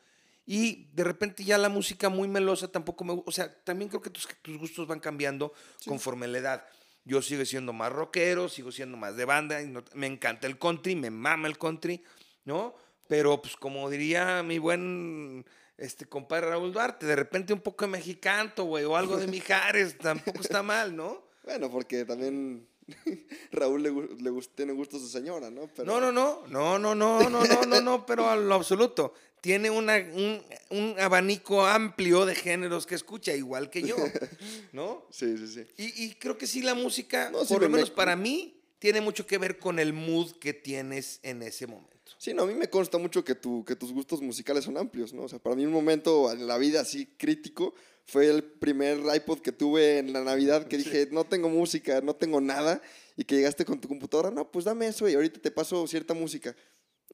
[0.46, 3.28] Y de repente ya la música muy melosa tampoco me gusta.
[3.28, 5.52] O sea, también creo que tus, tus gustos van cambiando
[5.86, 6.66] conforme la edad.
[7.04, 9.62] Yo sigo siendo más rockero, sigo siendo más de banda.
[9.62, 12.02] y no- me encanta el country, me mama el country,
[12.44, 12.74] ¿no?
[13.09, 15.44] Pero, pues, como diría mi buen
[15.76, 19.96] este compadre Raúl Duarte, de repente un poco de mexicanto, güey, o algo de Mijares,
[19.98, 21.22] tampoco está mal, ¿no?
[21.44, 22.68] Bueno, porque también
[23.53, 25.68] Raúl le, le tiene gusto a su señora, ¿no?
[25.74, 29.14] Pero, No, no, no, no, no, no, no, no, no, no, pero a lo absoluto.
[29.40, 33.96] Tiene una, un, un abanico amplio de géneros que escucha, igual que yo,
[34.72, 35.07] ¿no?
[35.11, 35.66] Sí, sí, sí.
[35.79, 38.16] Y, y creo que sí, la música, No, sí, por lo me- menos me- para
[38.16, 41.90] mí, tiene mucho que ver con el mood que tienes en ese momento.
[42.19, 45.12] Sí, no, a mí me consta mucho que, tu, que tus gustos musicales son amplios,
[45.14, 45.23] ¿no?
[45.23, 47.73] O sea, para mí un momento en la vida así crítico
[48.07, 52.16] fue el primer iPod que tuve en la Navidad que dije, no tengo música, no
[52.16, 52.83] tengo nada,
[53.16, 56.12] y que llegaste con tu computadora, no, pues dame eso y ahorita te paso cierta
[56.14, 56.57] música.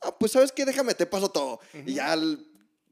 [0.01, 1.61] Ah, pues sabes qué, déjame, te paso todo.
[1.87, 2.47] Y ya el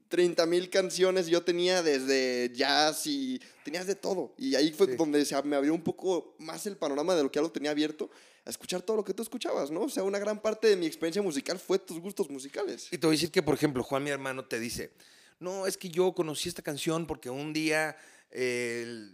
[0.09, 4.33] 30 mil canciones yo tenía desde jazz y tenías de todo.
[4.37, 4.95] Y ahí fue Sí.
[4.95, 7.71] donde se me abrió un poco más el panorama de lo que ya lo tenía
[7.71, 8.09] abierto,
[8.45, 9.81] a escuchar todo lo que tú escuchabas, ¿no?
[9.81, 12.87] O sea, una gran parte de mi experiencia musical fue tus gustos musicales.
[12.91, 14.91] Y te voy a decir que, por ejemplo, Juan, mi hermano, te dice,
[15.39, 17.97] no, es que yo conocí esta canción porque un día
[18.29, 19.09] eh,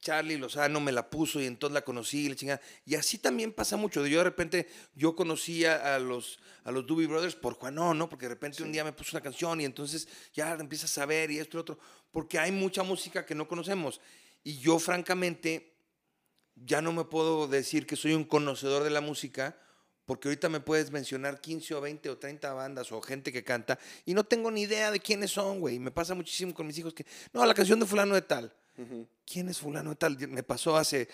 [0.00, 2.60] Charlie Lozano me la puso y entonces la conocí y la chingada.
[2.86, 4.04] Y así también pasa mucho.
[4.06, 8.08] Yo de repente, yo conocía a los, a los Doobie Brothers por Juanón, ¿no?
[8.08, 11.30] Porque de repente un día me puso una canción y entonces ya empiezas a saber
[11.30, 11.78] y esto y lo otro.
[12.10, 14.00] Porque hay mucha música que no conocemos.
[14.42, 15.71] Y yo, francamente,
[16.56, 19.56] ya no me puedo decir que soy un conocedor de la música
[20.04, 23.78] porque ahorita me puedes mencionar 15 o 20 o 30 bandas o gente que canta
[24.04, 25.78] y no tengo ni idea de quiénes son, güey.
[25.78, 28.52] Me pasa muchísimo con mis hijos que, no, la canción de fulano de tal.
[29.24, 30.16] ¿Quién es fulano de tal?
[30.28, 31.08] Me pasó hace,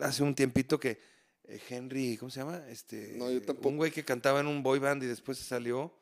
[0.00, 0.98] hace un tiempito que
[1.46, 2.62] eh, Henry, ¿cómo se llama?
[2.68, 3.68] Este, No, yo tampoco.
[3.68, 5.92] Un güey que cantaba en un boy band y después se salió.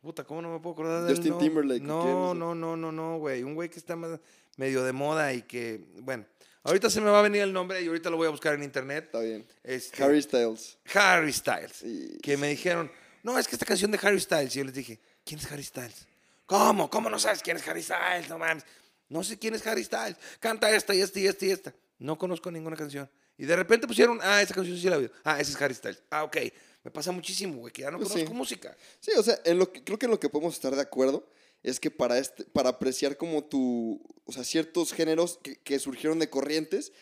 [0.00, 1.16] Puta, ¿cómo no me puedo acordar de él?
[1.16, 3.42] Justin No, Timberlake, ¿o quién No, no, no, no, no, güey.
[3.42, 4.18] Un güey que está más-
[4.56, 6.24] medio de moda y que, bueno,
[6.66, 8.62] ahorita se me va a venir el nombre y ahorita lo voy a buscar en
[8.62, 9.04] internet.
[9.06, 9.46] Está bien.
[9.64, 10.76] Este, Harry Styles.
[10.94, 11.82] Harry Styles.
[11.82, 12.90] Y- Que me dijeron,
[13.22, 14.54] no, es que esta canción de Harry Styles.
[14.54, 16.06] Y yo les dije, ¿quién es Harry Styles?
[16.46, 16.88] ¿Cómo?
[16.90, 18.28] ¿Cómo no sabes quién es Harry Styles?
[18.28, 18.64] No mames.
[19.08, 20.16] No sé quién es Harry Styles.
[20.40, 21.74] Canta esta y esta y esta y esta.
[21.98, 23.08] No conozco ninguna canción.
[23.38, 25.10] Y de repente pusieron, ah, esa canción sí la vi.
[25.24, 26.02] Ah, ese es Harry Styles.
[26.10, 26.36] Ah, ok.
[26.84, 28.36] Me pasa muchísimo, güey, que ya no Pues conozco sí.
[28.36, 28.76] música.
[29.00, 31.28] Sí, o sea, en lo que, creo que en lo que podemos estar de acuerdo
[31.68, 36.18] es que para, este, para apreciar como tu, o sea, ciertos géneros que, que surgieron
[36.18, 36.92] de corrientes,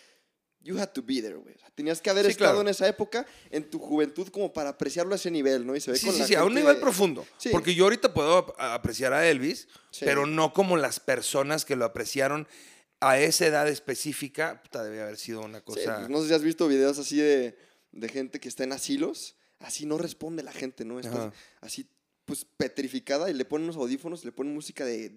[0.61, 1.55] you had to be there, güey.
[1.55, 2.61] O sea, tenías que haber Sí, estado claro.
[2.63, 5.77] en esa época, en tu juventud, como para apreciarlo a ese nivel, ¿no?
[5.77, 7.27] Y se ve Sí, con sí, la sí, a un nivel profundo.
[7.37, 7.51] Sí.
[7.53, 9.69] Porque yo ahorita puedo ap- apreciar a Elvis,
[10.01, 12.49] pero no como las personas que lo apreciaron
[13.01, 14.63] a esa edad específica.
[14.63, 15.97] Puta, debe haber sido una cosa...
[15.99, 17.59] pues, no sé si has visto videos así de,
[17.93, 20.99] de gente que está en asilos, así no responde la gente, ¿no?
[20.99, 21.33] Está Ajá.
[21.61, 21.87] así,
[22.25, 25.13] pues, petrificada y le ponen unos audífonos, le ponen música de,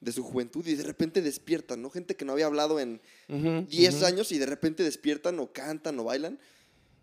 [0.00, 1.90] de su juventud y de repente despiertan, ¿no?
[1.90, 4.04] Gente que no había hablado en Ujú, 10 ujú.
[4.06, 6.38] años y de repente despiertan o cantan o bailan.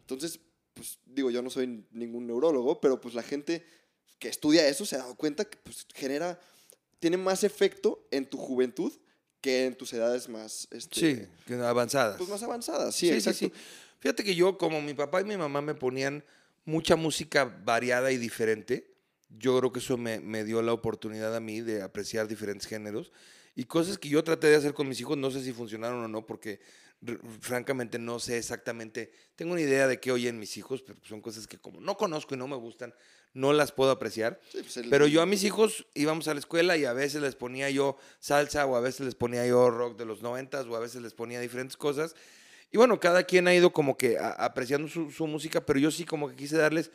[0.02, 0.40] Entonces,
[0.74, 3.66] pues, digo, yo no soy ningún neurólogo, pero pues la gente
[4.20, 6.40] que estudia eso se ha dado cuenta que pues genera,
[7.00, 8.94] tiene más efecto en tu juventud
[9.42, 12.16] que en tus edades más, este, Sí, avanzadas.
[12.18, 12.96] pues más avanzadas.
[12.96, 13.40] Sí, Sí, sí, exacto.
[13.58, 13.64] sí.
[14.00, 16.24] Fíjate que yo, como mi papá y mi mamá me ponían
[16.64, 18.93] mucha música variada y diferente,
[19.40, 23.12] yo creo que eso me, me dio la oportunidad a mí de apreciar diferentes géneros
[23.56, 26.08] y cosas que yo traté de hacer con mis hijos, no sé si funcionaron o
[26.08, 26.60] no, porque
[27.42, 31.48] francamente no sé exactamente, tengo una idea de qué oyen mis hijos, pero son cosas
[31.48, 32.94] que como no conozco y no me gustan,
[33.34, 34.40] no las puedo apreciar.
[34.52, 37.22] Sí, pues, el- Pero yo a mis hijos íbamos a la escuela y a veces
[37.22, 40.76] les ponía yo salsa o a veces les ponía yo rock de los noventas o
[40.76, 42.16] a veces les ponía diferentes cosas.
[42.72, 46.06] Y bueno, cada quien ha ido como que apreciando su, su música, pero yo sí
[46.06, 46.90] como que quise darles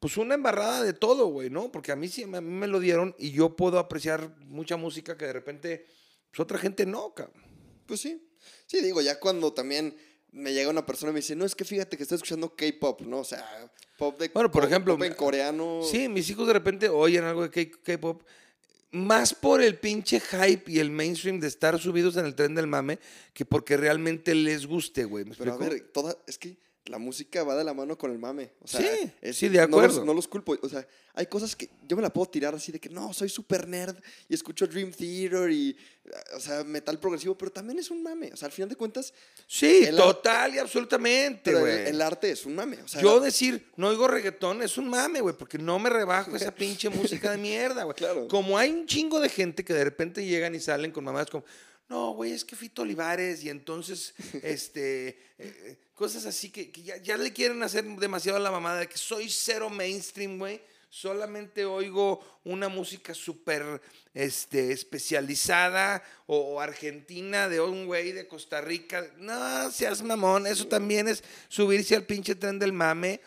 [0.00, 1.70] pues una embarrada de todo, güey, ¿no?
[1.70, 5.16] Porque a mí sí, a mí me lo dieron y yo puedo apreciar mucha música
[5.16, 5.86] que de repente
[6.30, 7.42] pues otra gente no, cabrón.
[7.86, 8.26] Pues sí.
[8.66, 9.94] Sí, digo, ya cuando también
[10.32, 13.02] me llega una persona y me dice, no, es que fíjate que estoy escuchando K-pop,
[13.02, 13.18] ¿no?
[13.18, 14.28] O sea, pop de.
[14.28, 15.80] Bueno, por pop- ejemplo, pop en coreano.
[15.82, 18.22] Sí, mis hijos de repente oyen algo de K-pop,
[18.92, 22.66] más por el pinche hype y el mainstream de estar subidos en el tren del
[22.68, 22.98] mame
[23.34, 25.24] que porque realmente les guste, güey.
[25.24, 28.18] ¿Me Pero a ver, toda, es que la música va de la mano con el
[28.18, 28.50] mame.
[28.62, 29.96] O sea, Sí, es- sí, de no acuerdo.
[29.98, 30.56] los- No los, culpo.
[30.62, 33.28] O sea, hay cosas que yo me la puedo tirar así de que no, soy
[33.28, 33.96] super nerd
[34.28, 35.76] y escucho Dream Theater y,
[36.34, 38.30] o sea, metal progresivo, pero también es un mame.
[38.32, 39.12] O sea, al final de cuentas,
[39.46, 41.86] Sí, total y absolutamente, el, güey.
[41.88, 42.78] el arte es un mame.
[42.82, 46.34] O sea, Yo decir, no oigo reggaetón, es un mame, güey, porque no me rebajo
[46.34, 47.94] esa pinche música de mierda, güey.
[47.96, 48.26] Claro.
[48.28, 51.44] Como hay un chingo de gente que de repente llegan y salen con mamadas como,
[51.90, 56.96] no, güey, es que Fito Olivares y entonces, este, eh, cosas así que, que ya,
[56.98, 60.62] ya le quieren hacer demasiado a la mamada de que soy cero mainstream, güey.
[60.88, 63.80] Solamente oigo una música súper
[64.14, 69.08] este, especializada o, o argentina de un güey de Costa Rica.
[69.18, 73.20] No, seas mamón, eso también es subirse al pinche tren del mame.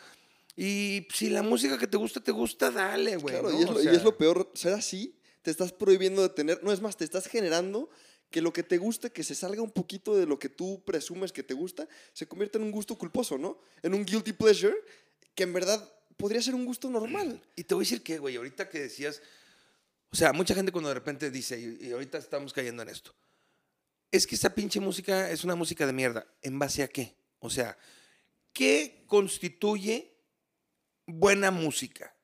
[0.56, 3.34] Y si la música que te gusta, te gusta, dale, güey.
[3.34, 3.60] Claro, ¿no?
[3.60, 6.63] y, es O lo, y es lo peor, ser así, te estás prohibiendo de tener,
[6.63, 7.89] no es más, te estás generando
[8.33, 11.31] que lo que te guste, que se salga un poquito de lo que tú presumes
[11.31, 13.59] que te gusta, se convierta en un gusto culposo, ¿no?
[13.83, 14.75] En un guilty pleasure,
[15.35, 15.79] que en verdad
[16.17, 17.39] podría ser un gusto normal.
[17.55, 19.21] Y te voy a decir que, güey, ahorita que decías,
[20.09, 23.13] o sea, mucha gente cuando de repente dice, y, y ahorita estamos cayendo en esto,
[24.09, 26.25] es que esa pinche música es una música de mierda.
[26.41, 27.15] ¿En base a qué?
[27.37, 27.77] O sea,
[28.51, 30.11] ¿qué constituye
[31.05, 32.15] buena música?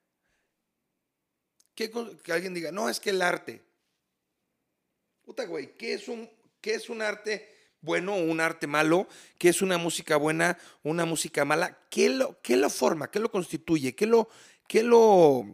[1.75, 3.68] ¿Qué con- que alguien diga, no, es que el arte.
[5.29, 6.27] Puta, güey, ¿qué es un,
[6.59, 7.47] qué es un arte
[7.81, 9.07] bueno o un arte malo?
[9.37, 11.77] ¿Qué es una música buena, una música mala?
[11.91, 13.11] ¿Qué lo, qué lo forma?
[13.11, 13.93] ¿Qué lo constituye?
[13.93, 14.27] ¿Qué lo,
[14.67, 15.45] qué lo,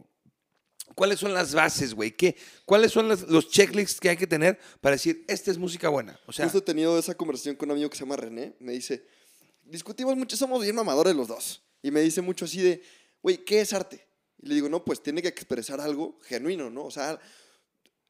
[0.94, 2.12] cuáles son las bases, güey?
[2.16, 5.90] ¿Qué, ¿Cuáles son las- los checklists que hay que tener para decir, esta es música
[5.90, 6.18] buena?
[6.24, 8.72] O sea, Justo he tenido esa conversación con un amigo que se llama René, me
[8.72, 9.06] dice,
[9.62, 11.62] discutimos mucho, somos bien mamadores los dos.
[11.82, 12.82] Y me dice mucho así de,
[13.20, 14.06] güey, ¿qué es arte?
[14.38, 16.86] Y le digo, no, pues tiene que expresar algo genuino, ¿no?
[16.86, 17.20] O sea,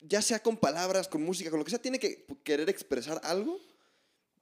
[0.08, 3.60] ya sea con palabras, con música, con lo que sea, tiene que querer expresar algo.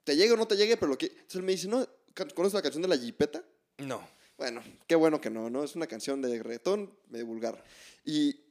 [0.03, 1.07] Te llegue o no te llegue, pero lo que...
[1.07, 1.87] Entonces él me dice, ¿no?
[2.33, 3.43] ¿Conoces la canción de La Jipeta?
[3.77, 4.15] no.
[4.37, 5.63] Bueno, qué bueno que no, ¿no?
[5.63, 7.63] Es una canción de reggaetón medio vulgar.
[8.03, 8.41] Y,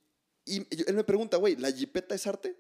[0.47, 2.57] y él me pregunta, güey, ¿la Jipeta es arte?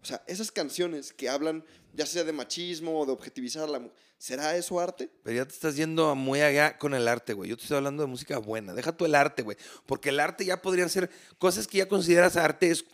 [0.00, 3.88] O sea, esas canciones que hablan ya sea de machismo o de objetivizar la
[4.18, 5.10] ¿será eso arte?
[5.22, 7.50] Pero ya te estás yendo muy allá con el arte, güey.
[7.50, 8.74] Yo te estoy hablando de música buena.
[8.74, 9.56] Deja tú el arte, güey.
[9.84, 12.70] Porque el arte ya podrían ser cosas que ya consideras arte.
[12.70, 12.84] Es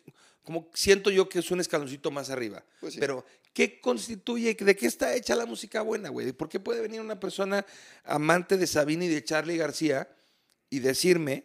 [0.48, 2.64] como siento yo que es un escaloncito más arriba.
[2.80, 3.00] Pues sí.
[3.00, 3.22] Pero,
[3.52, 4.54] ¿qué constituye?
[4.54, 6.32] ¿De qué está hecha la música buena, güey?
[6.32, 7.66] ¿Por qué puede venir una persona
[8.02, 10.08] amante de Sabine y de Charlie García
[10.70, 11.44] y decirme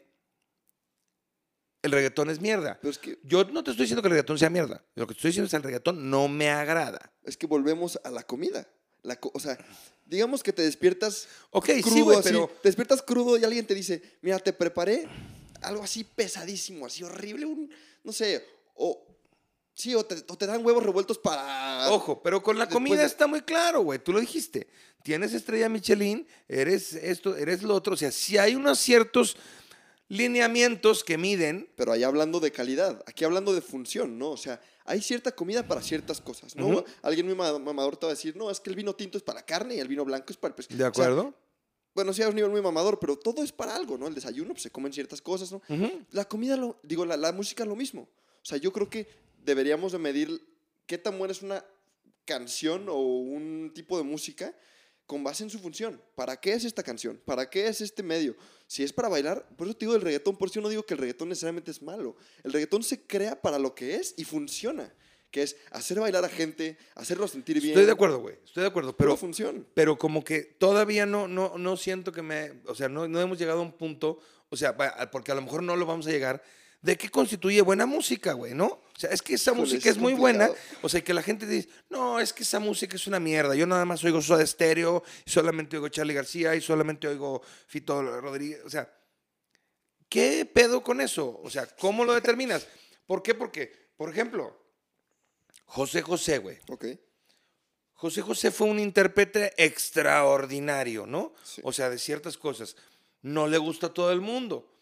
[1.82, 2.78] el reggaetón es mierda?
[2.82, 4.82] Pero es que, Yo no te estoy diciendo que el reggaetón sea mierda.
[4.96, 7.12] Lo que te estoy diciendo es que el reggaetón no me agrada.
[7.26, 8.66] es que volvemos a la comida.
[9.02, 9.58] La co- o sea,
[10.06, 12.48] digamos que te despiertas Ok, crudo, sí, güey, así, pero...
[12.62, 15.10] te despiertas crudo y alguien te dice, mira, te preparé
[15.62, 17.70] algo así pesadísimo, así horrible, un,
[18.06, 18.46] no sé,
[18.76, 19.06] o
[19.74, 21.92] sí, o te, o te dan huevos revueltos para...
[21.92, 24.00] Ojo, pero con la comida de- está muy claro, güey.
[24.00, 24.68] Tú lo dijiste.
[25.04, 27.94] Tienes estrella Michelin, eres esto, eres lo otro.
[27.94, 29.36] O sea, si hay unos ciertos
[30.08, 31.70] lineamientos que miden.
[31.76, 34.32] Pero ahí hablando de calidad, aquí hablando de función, ¿no?
[34.32, 36.84] O sea, hay cierta comida para ciertas cosas, ¿no?
[37.02, 39.24] Alguien muy ma- mamador te va a decir, no, es que el vino tinto es
[39.24, 40.78] para carne y el vino blanco es para el pescado.
[40.78, 41.34] ¿De acuerdo?
[41.96, 44.08] bueno, sí, a un nivel muy mamador, pero todo es para algo, ¿no?
[44.08, 45.62] El desayuno, pues se comen ciertas cosas, ¿no?
[46.12, 48.10] La comida, lo, digo, la, la música lo mismo.
[48.44, 49.08] O sea, yo creo que
[49.44, 50.46] deberíamos de medir
[50.86, 51.66] qué tan buena es una
[52.26, 54.54] canción o un tipo de música
[55.06, 56.02] con base en su función.
[56.16, 57.22] ¿Para qué es esta canción?
[57.26, 58.36] ¿Para qué es este medio?
[58.68, 60.86] Si es para bailar, por eso te digo del reggaetón, por eso yo no digo
[60.86, 62.16] que el reggaetón necesariamente es malo.
[62.44, 64.94] El reggaetón se crea para lo que es y funciona,
[65.32, 67.70] que es hacer bailar a gente, hacerlo sentir bien.
[67.70, 68.36] Estoy de acuerdo, güey.
[68.44, 68.96] Estoy de acuerdo.
[68.96, 69.68] Pero función.
[69.74, 72.62] pero como que todavía no, no, no siento que me.
[72.66, 74.20] O sea, no, no hemos llegado a un punto.
[74.50, 74.76] O sea,
[75.12, 76.44] porque a lo mejor no lo vamos a llegar.
[76.84, 78.54] ¿De qué constituye buena música, güey?
[78.54, 78.66] ¿No?
[78.66, 80.50] O sea, es que esa Híjole, música es es muy buena.
[80.82, 83.56] O sea, que la gente dice, no, es que esa música es una mierda.
[83.56, 88.20] Yo nada más oigo Soda Stereo, y solamente oigo Charlie García y solamente oigo Fito
[88.20, 88.60] Rodríguez.
[88.66, 88.94] O sea,
[90.10, 91.40] ¿qué pedo con eso?
[91.42, 92.68] O sea, ¿cómo lo determinas?
[93.06, 93.34] ¿Por qué?
[93.34, 94.62] Porque, por ejemplo,
[95.64, 96.58] José José, güey.
[96.68, 96.86] Ok.
[97.94, 101.34] José José fue un intérprete extraordinario, ¿no?
[101.46, 101.62] Sí.
[101.64, 102.76] O sea, de ciertas cosas.
[103.22, 104.73] No le gusta a todo el mundo.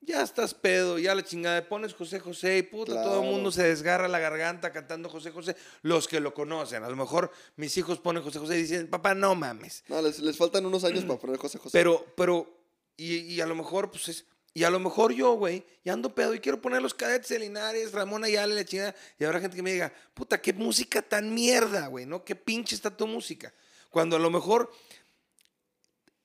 [0.00, 3.64] Ya estás pedo, ya la chingada, pones José José y puta, todo el mundo se
[3.64, 5.56] desgarra la garganta cantando José José.
[5.82, 6.84] Los que lo conocen.
[6.84, 9.82] A lo mejor mis hijos ponen José José y dicen, papá, no mames.
[9.88, 11.70] No, les, les faltan unos años para poner José José.
[11.72, 12.46] Pero, pero,
[12.96, 14.26] y, y a lo mejor, pues es.
[14.54, 17.38] Y a lo mejor yo, güey, ya ando pedo y quiero poner los cadetes de
[17.40, 18.94] Linares, Ramón Ayala, la chingada.
[19.18, 22.24] Y habrá gente que me diga, puta, qué música tan mierda, güey, ¿no?
[22.24, 23.52] Qué pinche está tu música.
[23.90, 24.70] Cuando a lo mejor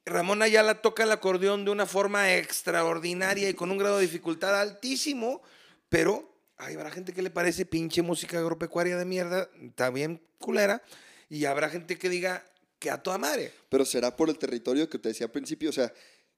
[0.06, 4.60] Ramón Ayala toca el acordeón de una forma extraordinaria y con un grado de dificultad
[4.60, 5.42] altísimo,
[5.90, 10.82] pero ay, habrá gente que le parece pinche música agropecuaria de mierda, está bien culera,
[11.30, 12.46] y habrá gente que diga
[12.80, 13.54] que a toda madre.
[13.70, 15.70] Pero será por el territorio que te decía al principio.
[15.70, 15.94] O sea,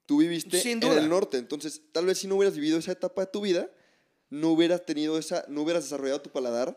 [0.06, 1.38] tú viviste en el norte.
[1.38, 3.70] Entonces, tal vez si no hubieras vivido esa etapa de tu vida,
[4.30, 6.76] no hubieras tenido esa, no hubieras desarrollado tu paladar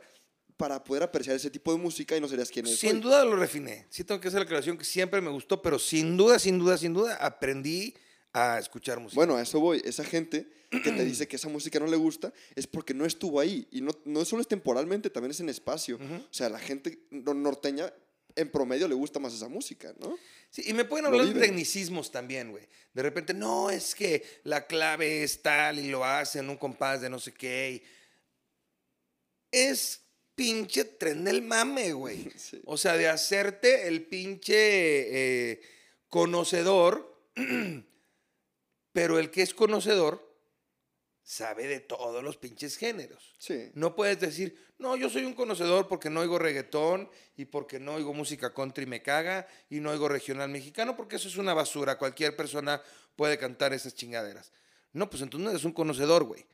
[0.57, 2.79] para poder apreciar ese tipo de música y no serías quien eres.
[2.79, 3.01] Sin hoy.
[3.03, 3.87] duda lo refiné.
[3.91, 6.79] Sí tengo que hacer la aclaración que siempre me gustó, pero sin duda, sin duda,
[6.79, 7.95] sin duda, aprendí
[8.33, 9.17] a escuchar música.
[9.17, 9.81] Bueno, a eso voy.
[9.85, 13.41] Esa gente que te dice que esa música no le gusta es porque no estuvo
[13.41, 13.67] ahí.
[13.71, 15.97] Y no, no solo es temporalmente, también es en espacio.
[15.97, 17.93] O sea, la gente no- norteña
[18.35, 20.19] en promedio le gusta más esa música, ¿no?
[20.51, 22.67] Sí, y me pueden hablar de tecnicismos también, güey.
[22.93, 27.01] De repente, no, es que la clave es tal y lo hace en un compás
[27.01, 27.83] de no sé qué.
[27.83, 27.97] y-
[29.51, 30.01] Es
[30.37, 32.31] pinche tren del mame, güey.
[32.37, 32.63] Sí.
[32.67, 35.61] O sea, de hacerte el pinche eh,
[36.09, 37.13] conocedor,
[38.93, 40.25] pero el que es conocedor
[41.25, 43.35] sabe de todos los pinches géneros.
[43.39, 43.73] Sí.
[43.75, 47.95] No puedes decir, no, yo soy un conocedor porque no oigo reggaetón y porque no
[47.95, 51.99] oigo música country me caga y no oigo regional mexicano porque eso es una basura.
[51.99, 52.81] Cualquier persona
[53.17, 54.53] puede cantar esas chingaderas.
[54.93, 56.47] No, pues entonces no eres un conocedor, güey.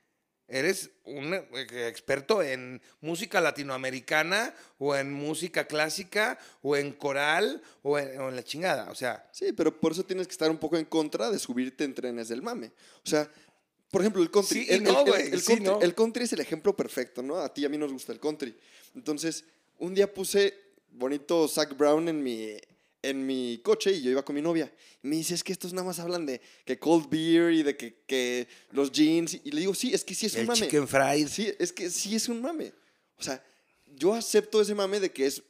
[0.49, 1.47] Eres un eh,
[1.89, 8.37] experto en música latinoamericana o en música clásica o en coral o en, o en
[8.37, 8.91] la chingada.
[8.91, 11.85] O sea, Sí, pero por eso tienes que estar un poco en contra de subirte
[11.85, 12.73] en trenes del mame.
[13.05, 13.31] O sea,
[13.91, 14.65] por ejemplo, el country.
[14.65, 15.81] Sí el, no, el- el- güey, el sí, country, no.
[15.81, 17.37] el country es el ejemplo perfecto, ¿no?
[17.39, 18.57] A ti y a mí nos gusta el country.
[18.95, 19.45] Entonces,
[19.79, 20.55] un día puse
[20.91, 22.57] bonito Zach Brown en mi,
[23.03, 24.73] en mi coche y yo iba con mi novia.
[25.03, 27.77] Y me dice, es que estos nada más hablan de que cold beer y de
[27.77, 29.39] que, que los jeans.
[29.45, 30.61] Y le digo, sí, es que sí es un el mame.
[30.61, 31.29] chicken fried.
[31.29, 32.73] Sí, es que sí es un mame.
[33.19, 33.45] O sea,
[33.87, 35.43] yo acepto ese mame de que es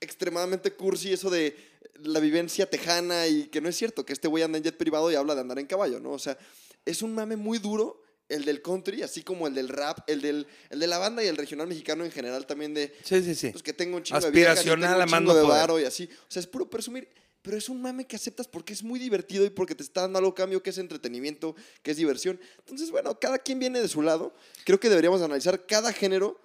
[0.00, 1.56] extremadamente cursi eso de
[2.02, 5.10] la vivencia tejana y que no es cierto, que este güey anda en jet privado
[5.10, 6.12] y habla de andar en caballo, ¿no?
[6.12, 6.36] O sea,
[6.84, 10.46] es un mame muy duro el del country, así como el del rap, el, del,
[10.70, 13.50] el de la banda y el regional mexicano en general también de, Sí, sí, sí.
[13.50, 16.08] pues que tengo un chingo de viejas tengo Aspiracional un chingo de varo y así.
[16.28, 17.08] O sea, es puro presumir.
[17.42, 20.18] Pero es un mame que aceptas porque es muy divertido y porque te está dando
[20.18, 22.38] algo cambio que es entretenimiento, que es diversión.
[22.58, 24.34] Entonces, bueno, cada quien viene de su lado.
[24.64, 26.38] Creo que deberíamos analizar cada género.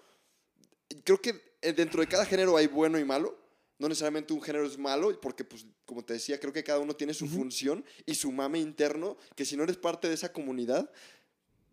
[1.04, 3.38] Creo que eh, dentro de cada género hay bueno y malo.
[3.78, 6.96] No necesariamente un género es malo, porque, pues, como te decía, creo que cada uno
[6.96, 10.90] tiene su función y su mame interno, que si no eres parte de esa comunidad,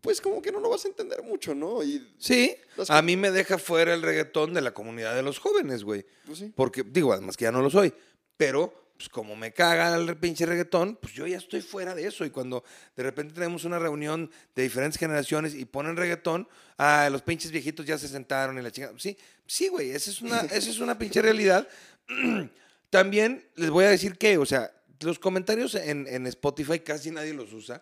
[0.03, 1.81] pues como que no lo vas a entender mucho, ¿no?
[1.81, 5.39] Y, Sí, Las a mí me deja fuera el reggaetón de la comunidad de los
[5.39, 6.05] jóvenes, güey.
[6.25, 6.51] pues sí.
[6.53, 7.93] Porque, digo, además que ya no lo soy.
[8.35, 12.25] Pero, pues como me caga el pinche reggaetón, pues yo ya estoy fuera de eso.
[12.25, 12.65] Y cuando
[12.97, 17.85] de repente tenemos una reunión de diferentes generaciones y ponen reggaetón, ah, los pinches viejitos
[17.85, 18.93] ya se sentaron y la chingada.
[18.97, 21.65] Sí, sí, güey, esa es una, esa es una pinche realidad.
[22.89, 27.33] También les voy a decir que, o sea, los comentarios en, en Spotify casi nadie
[27.33, 27.81] los usa.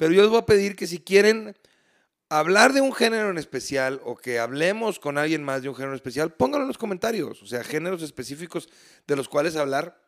[0.00, 1.54] Pero yo les voy a pedir que si quieren
[2.30, 5.92] hablar de un género en especial o que hablemos con alguien más de un género
[5.92, 7.42] en especial, pónganlo en los comentarios.
[7.42, 8.70] O sea, géneros específicos
[9.06, 10.00] de los cuales hablar.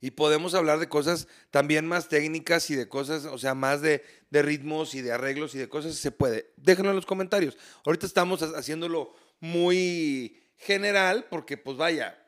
[0.00, 4.02] Y podemos hablar de cosas también más técnicas y de cosas, o sea, más de,
[4.30, 6.50] de ritmos y de arreglos y de cosas, se puede.
[6.56, 7.56] Déjenlo en los comentarios.
[7.84, 12.18] Ahorita estamos ha- haciéndolo muy general porque, pues vaya,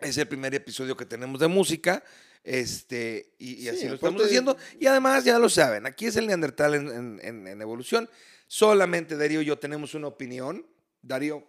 [0.00, 2.02] es el primer episodio que tenemos de música.
[2.46, 4.56] Este, y, y Sí, así lo estamos de- haciendo.
[4.78, 8.08] Y además, ya lo saben, aquí es el Neandertal en, en- en- en evolución.
[8.46, 10.64] Solamente Darío y yo tenemos una opinión.
[11.02, 11.44] Darío,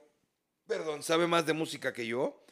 [0.65, 2.43] perdón, sabe más de música que yo.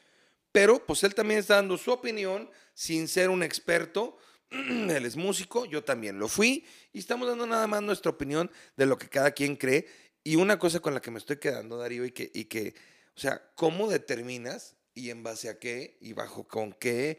[0.51, 4.17] Pero pues él también está dando su opinión sin ser un experto.
[4.51, 6.65] él es músico, yo también lo fui.
[6.93, 9.87] Y estamos dando nada más nuestra opinión de lo que cada quien cree.
[10.23, 12.75] Y una cosa con la que me estoy quedando, Darío, y que, y que
[13.15, 17.17] o sea, ¿cómo determinas y en base a qué y bajo con qué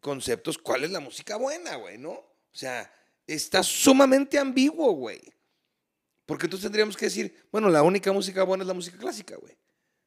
[0.00, 2.12] conceptos cuál es la música buena, güey, ¿no?
[2.12, 2.92] O sea,
[3.26, 5.20] está sumamente ambiguo, güey.
[6.24, 9.56] Porque entonces tendríamos que decir, bueno, la única música buena es la música clásica, güey.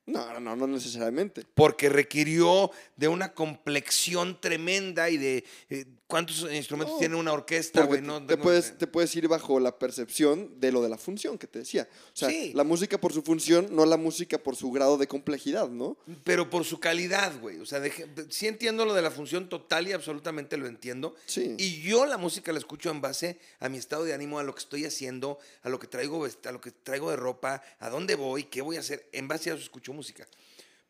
[0.06, 1.46] No, no, no, no necesariamente.
[1.54, 7.84] Porque requirió de una complexión tremenda y de eh, cuántos instrumentos No, tiene una orquesta,
[7.84, 8.02] güey.
[8.02, 11.48] No, te, puedes, te puedes ir bajo la percepción de lo de la función que
[11.48, 11.88] te decía.
[12.14, 12.52] O sea, Sí.
[12.56, 15.98] la música por su función, no la música por su grado de complejidad, ¿no?
[16.24, 17.60] Pero por su calidad, güey.
[17.60, 21.16] O sea, deje- sí entiendo lo de la función total y absolutamente lo entiendo.
[21.28, 21.56] Sí.
[21.60, 24.54] Y yo la música la escucho en base a mi estado de ánimo, a lo
[24.56, 28.16] que estoy haciendo, a lo que traigo, a lo que traigo de ropa, a dónde
[28.16, 29.08] voy, qué voy a hacer.
[29.12, 30.28] En base a eso escucho música.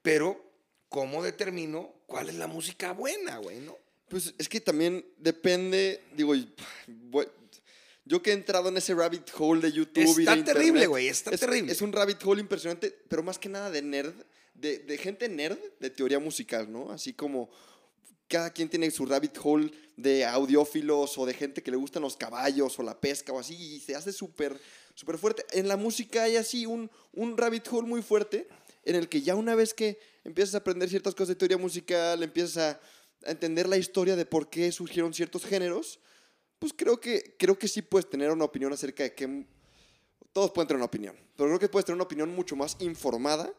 [0.01, 0.41] Pero,
[0.87, 3.59] ¿cómo determino cuál es la música buena, güey?
[3.59, 3.75] ¿No?
[4.09, 6.51] Pues es que también depende, digo, y,
[6.87, 7.27] voy-
[8.05, 10.87] yo que he entrado en ese rabbit hole de YouTube y Está de terrible, internet,
[10.89, 11.71] güey, está es, terrible.
[11.71, 14.13] Es un rabbit hole impresionante, pero más que nada de nerd,
[14.55, 16.91] de, de gente nerd de teoría musical, ¿no?
[16.91, 17.51] Así como
[18.27, 22.17] cada quien tiene su rabbit hole de audiófilos o de gente que le gustan los
[22.17, 24.59] caballos o la pesca o así, y se hace súper
[24.95, 25.45] súper fuerte.
[25.51, 28.47] En la música hay así un, un rabbit hole muy fuerte
[28.83, 32.21] en el que ya una vez que empiezas a aprender ciertas cosas de teoría musical,
[32.23, 32.79] empiezas a,
[33.23, 35.99] entender la historia de por qué surgieron ciertos géneros,
[36.59, 39.45] pues creo que, creo que sí puedes tener una opinión acerca de qué...
[40.31, 43.51] Todos pueden tener una opinión, pero creo que puedes tener una opinión mucho más informada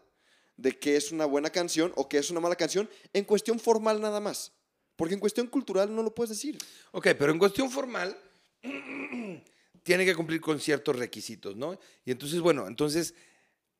[0.56, 4.00] de qué es una buena canción o qué es una mala canción en cuestión formal
[4.00, 4.52] nada más.
[4.94, 6.58] Porque en cuestión cultural no lo puedes decir.
[6.92, 8.16] Ok, pero en cuestión formal,
[9.82, 11.78] tiene que cumplir con ciertos requisitos, ¿no?
[12.04, 13.14] Y entonces, bueno, entonces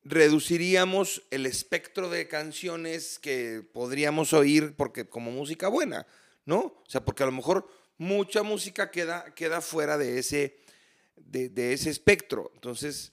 [0.05, 6.07] reduciríamos el espectro de canciones que podríamos oír porque como música buena,
[6.46, 6.59] ¿no?
[6.61, 10.57] O sea, porque a lo mejor mucha música queda, queda fuera de ese,
[11.16, 12.51] de, de ese espectro.
[12.55, 13.12] Entonces,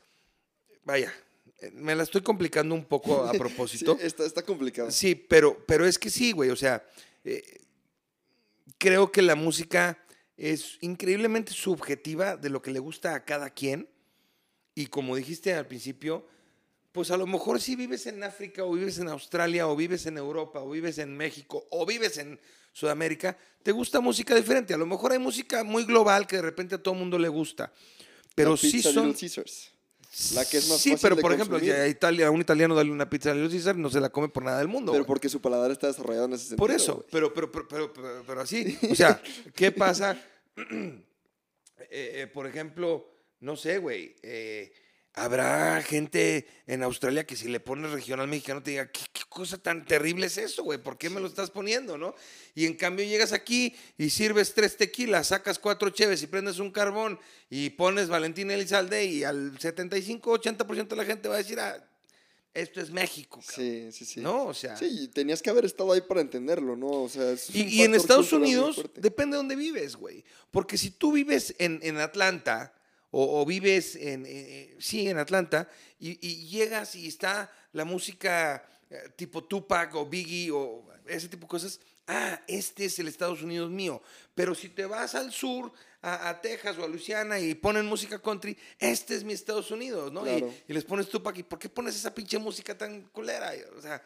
[0.83, 1.13] vaya,
[1.59, 3.97] eh, me la estoy complicando un poco a Sí, propósito.
[4.01, 4.89] está, está complicado.
[4.91, 6.49] Sí, pero, pero es que sí, güey.
[6.51, 6.87] O sea,
[7.25, 7.43] eh,
[8.77, 10.01] creo que la música
[10.37, 13.89] es increíblemente subjetiva de lo que le gusta a cada quien.
[14.75, 16.27] Y como dijiste al principio,
[16.97, 20.17] pues a lo mejor si vives en África o vives en Australia o vives en
[20.17, 22.39] Europa o vives en México o vives en
[22.73, 24.73] Sudamérica, te gusta música diferente.
[24.73, 27.27] A lo mejor hay música muy global que de repente a todo el mundo le
[27.27, 27.71] gusta.
[28.33, 29.13] Pero La sí pizza son...
[29.13, 29.71] Caesars.
[30.33, 31.75] La que es más sí, fácil pero de por ejemplo, consumir.
[31.79, 34.27] a, Italia, a un italiano darle una pizza a Little Caesar no se la come
[34.29, 34.91] por nada del mundo.
[34.91, 36.57] Pero porque su paladar está desarrollado en ese sentido.
[36.57, 38.75] Por eso, pero, pero, pero, pero- pero así.
[38.89, 39.21] O sea,
[39.53, 40.19] ¿qué pasa?
[41.91, 43.07] Eh, eh, por ejemplo,
[43.41, 44.15] no sé, güey.
[44.23, 44.73] eh,
[45.17, 49.57] habrá gente en Australia que si le pones regional mexicano te diga, ¿qué, qué cosa
[49.57, 50.77] tan terrible es eso, güey?
[50.77, 52.13] ¿Por qué me lo estás poniendo, no?
[52.53, 56.71] Y en cambio llegas aquí y sirves tres tequilas, sacas cuatro cheves y prendes un
[56.71, 61.83] carbón y pones Valentín Elizalde y al 75-80% de la gente va a decir, ah,
[62.53, 63.65] esto es México, cabrón".
[63.65, 64.19] Sí, sí, sí.
[64.21, 64.45] ¿no?
[64.45, 64.77] O sea...
[64.77, 66.89] Sí, y tenías que haber estado ahí para entenderlo, ¿no?
[66.89, 70.23] O sea, es Y, y en Estados Unidos depende de dónde vives, güey.
[70.51, 72.76] Porque si tú vives en, en Atlanta
[73.11, 78.67] o, o vives en, eh, sí, en Atlanta y, y llegas y está la música
[78.89, 83.41] eh, tipo Tupac o Biggie o ese tipo de cosas, ah, este es el Estados
[83.41, 84.01] Unidos mío.
[84.35, 88.21] Pero si te vas al sur, a, a Texas o a Luisiana y ponen música
[88.21, 90.21] country, este es mi Estados Unidos, ¿no?
[90.21, 90.53] Y- Claro.
[90.67, 93.51] Y, les pones Tupac, ¿y por qué pones esa pinche música tan culera?
[93.77, 94.01] O sea,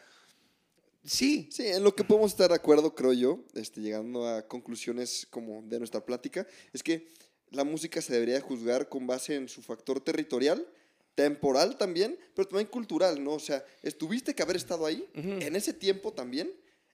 [1.04, 5.26] sí, Sí, en lo que podemos estar de acuerdo, creo yo, este, llegando a conclusiones
[5.30, 7.08] como de nuestra plática, es que
[7.52, 10.66] la música se debería juzgar con base en su factor territorial,
[11.14, 13.32] temporal también, pero también cultural, ¿no?
[13.34, 16.50] O sea, estuviste que haber estado ahí en ese tiempo también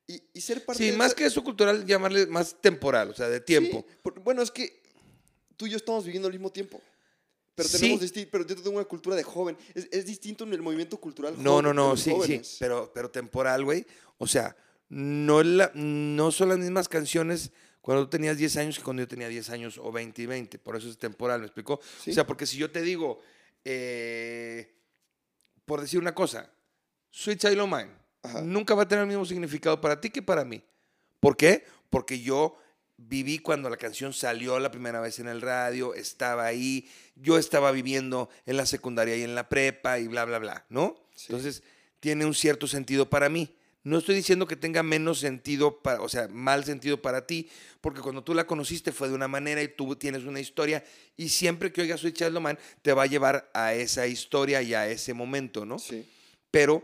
[0.07, 3.29] y, y ser parte sí, de más que eso cultural, llamarle más temporal, o sea,
[3.29, 3.85] de tiempo.
[3.89, 4.81] Sí, por- bueno, es que
[5.57, 6.81] tú y yo estamos viviendo al mismo tiempo.
[7.55, 7.79] Pero Sí.
[7.81, 9.57] tenemos disti- pero yo tengo una cultura de joven.
[9.75, 11.35] Es, es distinto en el movimiento cultural.
[11.43, 12.57] No, joven no, no, sí, sí, jóvenes.
[12.61, 13.85] pero, pero temporal, güey.
[14.19, 14.57] O sea,
[14.89, 17.51] no, la, no son las mismas canciones
[17.81, 20.59] cuando tú tenías 10 años que cuando yo tenía 10 años o 20 y 20.
[20.59, 21.81] Por eso es temporal, ¿me explicó?
[22.03, 22.11] Sí.
[22.11, 23.21] O sea, porque si yo te digo,
[23.65, 24.75] eh,
[25.65, 26.51] por decir una cosa,
[27.11, 27.91] Sweet Child O' Mine,
[28.23, 28.43] Ajá.
[28.43, 30.63] nunca va a tener el mismo significado para ti que para mí.
[31.21, 31.65] ¿Por qué?
[31.91, 32.59] Porque yo
[32.97, 37.71] viví cuando la canción salió la primera vez en el radio, estaba ahí, yo estaba
[37.71, 40.97] viviendo en la secundaria y en la prepa y bla, bla, bla, ¿no?
[41.15, 41.27] Sí.
[41.29, 41.63] Entonces,
[42.01, 43.55] tiene un cierto sentido para mí.
[43.89, 47.49] No estoy diciendo que tenga menos sentido, para, o sea, mal sentido para ti,
[47.81, 50.85] porque cuando tú la conociste fue de una manera y tú tienes una historia
[51.17, 54.61] y siempre que oigas Sweet Child O' Mine te va a llevar a esa historia
[54.61, 55.79] y a ese momento, ¿no?
[55.79, 56.07] Sí.
[56.51, 56.83] Pero,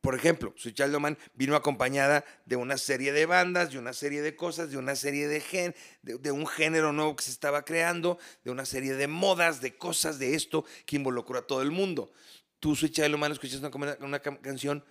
[0.00, 3.92] por ejemplo, Sweet Child O' Mine vino acompañada de una serie de bandas, de una
[3.92, 7.32] serie de cosas, de una serie de gen, de, de un género nuevo que se
[7.32, 11.60] estaba creando, de una serie de modas, de cosas de esto que involucró a todo
[11.60, 12.12] el mundo.
[12.60, 14.84] Tú, Sweet Child O' Mine, escuchas una, una canción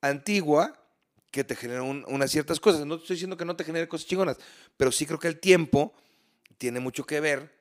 [0.00, 0.74] antigua
[1.30, 2.86] que te generó un- unas ciertas cosas.
[2.86, 4.36] No te estoy diciendo que no te genere cosas chingonas,
[4.76, 5.92] pero sí creo que el tiempo
[6.56, 7.56] tiene mucho que ver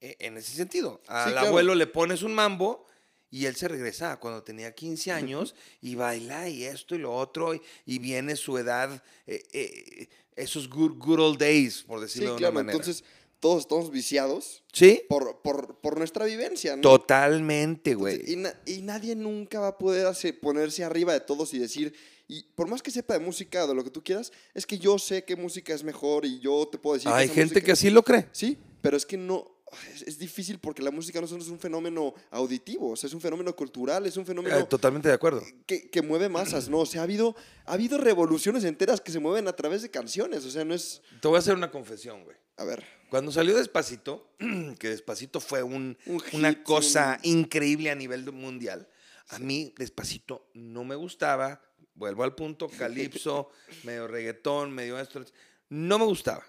[0.00, 1.00] eh, en ese sentido.
[1.06, 1.48] Al claro.
[1.48, 2.86] abuelo le pones un mambo
[3.30, 7.54] y él se regresa cuando tenía 15 años y baila y esto y lo otro
[7.54, 12.32] y, y viene su edad, eh, eh, esos good, good old days, por Sí, decirlo
[12.32, 12.52] de claro.
[12.52, 12.72] una manera.
[12.78, 13.04] Entonces,
[13.46, 16.82] todos estamos viciados sí, por, por, por nuestra vivencia, ¿no?
[16.82, 18.20] totalmente, güey.
[18.26, 20.06] y, na- y nadie nunca va a poder
[20.42, 21.94] ponerse arriba de todos y decir,
[22.26, 24.78] y por más que sepa de música o de lo que tú quieras, es que
[24.78, 27.08] yo sé qué música es mejor y yo te puedo decir.
[27.12, 28.26] Hay gente música- que así lo cree.
[28.32, 29.52] Sí, pero es que no.
[29.94, 33.14] Es, es difícil porque la música no solo es un fenómeno auditivo, o sea, es
[33.14, 35.42] un fenómeno cultural, es un fenómeno Eh, totalmente de acuerdo.
[35.66, 36.78] que, que mueve masas, ¿no?
[36.80, 37.34] O sea, ha habido,
[37.64, 41.02] ha habido revoluciones enteras que se mueven a través de canciones, o sea, no es.
[41.20, 42.36] Te voy a hacer una confesión, güey.
[42.56, 42.84] A ver.
[43.10, 44.34] Cuando salió Despacito,
[44.78, 48.88] que Despacito fue un- Un una cosa increíble a nivel mundial,
[49.28, 51.62] a mí Despacito no me gustaba,
[51.94, 53.50] vuelvo al punto, calipso,
[53.84, 55.24] medio reggaetón, medio esto,
[55.68, 56.44] no me gustaba.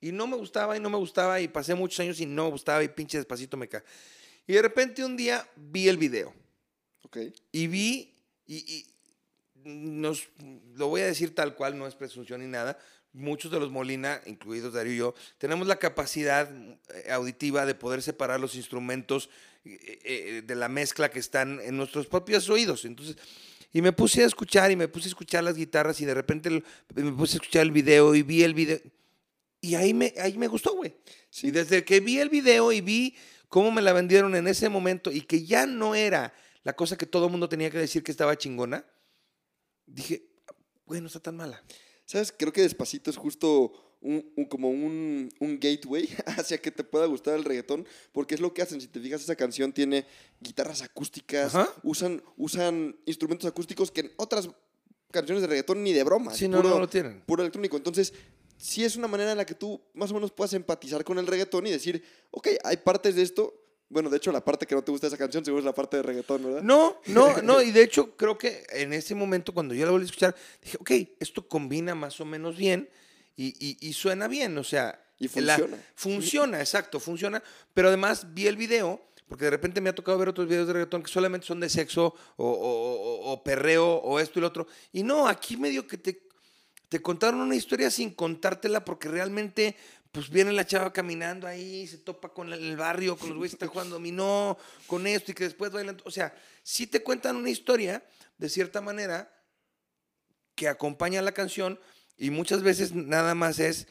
[0.00, 2.50] Y no me gustaba y no me gustaba y pasé muchos años y no me
[2.50, 3.84] gustaba y pinche Despacito me cae.
[4.46, 6.34] Y de repente un día vi el video
[7.04, 7.18] Ok.
[7.52, 8.12] y vi,
[8.46, 8.86] y, y
[9.64, 10.28] nos,
[10.74, 12.76] lo voy a decir tal cual, no es presunción ni nada,
[13.12, 18.02] muchos de los Molina, incluidos Darío y yo, tenemos la capacidad eh, auditiva de poder
[18.02, 19.28] separar los instrumentos
[19.64, 22.84] eh, eh, de la mezcla que están en nuestros propios oídos.
[22.84, 23.16] Entonces,
[23.72, 26.50] y me puse a escuchar y me puse a escuchar las guitarras y de repente
[26.94, 28.80] me puse a escuchar el video y vi el video.
[29.60, 30.94] Y ahí me, ahí me gustó, güey.
[31.30, 31.48] Sí.
[31.48, 33.14] Y desde que vi el video y vi
[33.48, 36.34] cómo me la vendieron en ese momento y que ya no era
[36.64, 38.84] la cosa que todo el mundo tenía que decir que estaba chingona,
[39.86, 40.22] dije,
[40.84, 41.62] güey, no está tan mala.
[42.12, 42.32] ¿Sabes?
[42.36, 47.06] Creo que Despacito es justo un, un- como un, un gateway hacia que te pueda
[47.06, 48.80] gustar el reggaetón, porque es lo que hacen.
[48.82, 50.04] Si te fijas, esa canción tiene
[50.40, 51.68] guitarras acústicas, Ajá.
[51.82, 54.50] usan, usan instrumentos acústicos que en otras
[55.10, 56.34] canciones de reggaetón ni de broma.
[56.34, 57.22] Sí, no, puro, no lo tienen.
[57.22, 57.76] puro electrónico.
[57.78, 58.12] Entonces,
[58.58, 61.26] sí es una manera en la que tú más o menos puedas empatizar con el
[61.26, 63.54] reggaetón y decir, ok, hay partes de esto.
[63.92, 65.74] Bueno, de hecho, la parte que no te gusta de esa canción seguro es la
[65.74, 66.62] parte de reggaetón, ¿verdad?
[66.62, 70.04] No, no, no, y de hecho creo que en ese momento cuando yo la volví
[70.04, 70.90] a escuchar, dije, ok,
[71.20, 72.88] esto combina más o menos bien
[73.36, 74.98] y, y- y suena bien, o sea...
[75.18, 75.82] Y la- funciona.
[75.94, 77.42] funciona, exacto, funciona,
[77.74, 80.72] pero además vi el video, porque de repente me ha tocado ver otros videos de
[80.72, 84.48] reggaetón que solamente son de sexo o, o- o- o perreo o esto y lo
[84.48, 86.22] otro, y no, aquí medio que te,
[86.88, 89.76] te contaron una historia sin contártela porque realmente...
[90.12, 93.56] Pues viene la chava caminando ahí, se topa con el barrio, con los güeyes que
[93.56, 96.00] están jugando dominó, con esto y que después bailan.
[96.04, 98.04] O sea, sí te cuentan una historia,
[98.36, 99.32] de cierta manera,
[100.54, 101.80] que acompaña la canción
[102.18, 103.86] y muchas veces nada más es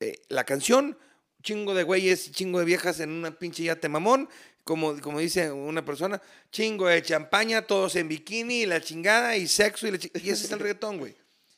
[0.00, 0.98] eh, la canción,
[1.42, 4.28] chingo de güeyes, chingo de viejas en una pinche yate mamón,
[4.64, 9.46] como, como dice una persona, chingo de champaña, todos en bikini y la chingada y
[9.46, 11.16] sexo y, la y ese es el reggaetón, güey.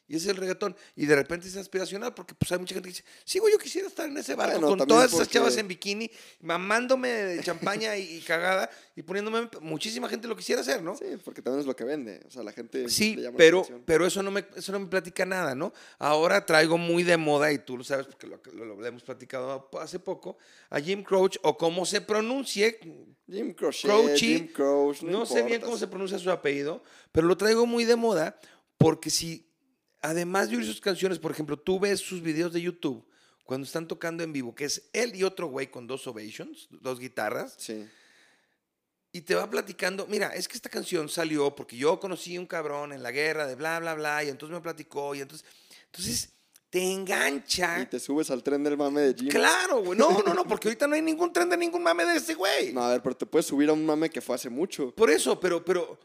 [0.08, 0.76] Y ese es el reggaetón.
[0.94, 3.58] Y de repente es aspiracional porque pues hay mucha gente que dice, sí, güey, yo
[3.58, 7.96] quisiera estar en ese barco Bueno, con todas esas chavas en bikini, mamándome de champaña
[7.96, 9.48] y, y cagada y poniéndome...
[9.60, 10.96] Muchísima gente lo quisiera hacer, ¿no?
[10.96, 12.20] Sí, porque también es lo que vende.
[12.26, 14.78] O sea, la gente Sí, le llama la pero, pero eso, no me, eso no
[14.80, 15.72] me platica nada, ¿no?
[15.98, 19.68] Ahora traigo muy de moda, y tú lo sabes porque lo, lo- lo hemos platicado
[19.80, 20.38] hace poco,
[20.70, 22.78] a Jim Crouch, o cómo se pronuncie,
[23.28, 26.82] Jim Crochet, Crouchy, Jim Crouch, no, no sé bien cómo se pronuncia su apellido,
[27.12, 28.38] pero lo traigo muy de moda
[28.78, 29.45] porque si,
[30.06, 33.04] además de oír sus canciones, por ejemplo, tú ves sus videos de YouTube
[33.44, 36.98] cuando están tocando en vivo, que es él y otro güey con dos ovations, dos
[36.98, 37.86] guitarras, Sí.
[39.12, 42.46] y te va platicando, mira, es que esta canción salió porque yo conocí a un
[42.46, 45.46] cabrón en la guerra de bla, bla, bla, y entonces me platicó, y entonces,
[45.86, 46.30] entonces
[46.68, 47.80] te engancha.
[47.80, 49.28] Y te subes al tren del mame de Jim.
[49.28, 49.98] Claro, güey.
[49.98, 52.72] No, no, no, porque ahorita no hay ningún tren de ningún mame de ese güey.
[52.72, 54.90] No, a ver, pero te puedes subir a un mame que fue hace mucho.
[54.94, 55.98] Por eso, pero, pero,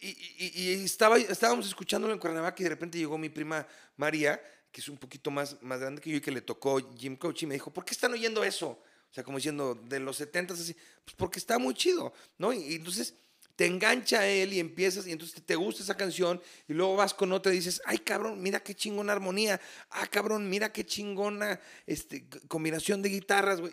[0.00, 4.40] y, y- estaba, estábamos escuchándolo en Cuernavaca y de repente llegó mi prima María,
[4.70, 7.42] que es un poquito más, más grande que yo y que le tocó Jim Coach
[7.42, 8.82] y me dijo, ¿por qué están oyendo eso?
[9.10, 10.74] O sea, como diciendo, de los 70 así,
[11.04, 12.52] pues porque está muy chido, ¿no?
[12.52, 13.14] Y, entonces
[13.56, 17.12] te engancha a él y empiezas, y entonces te gusta esa canción, y luego vas
[17.12, 21.58] con otra y dices, ay cabrón, mira qué chingona armonía, ah cabrón, mira qué chingona
[21.86, 23.72] este, combinación de guitarras, güey.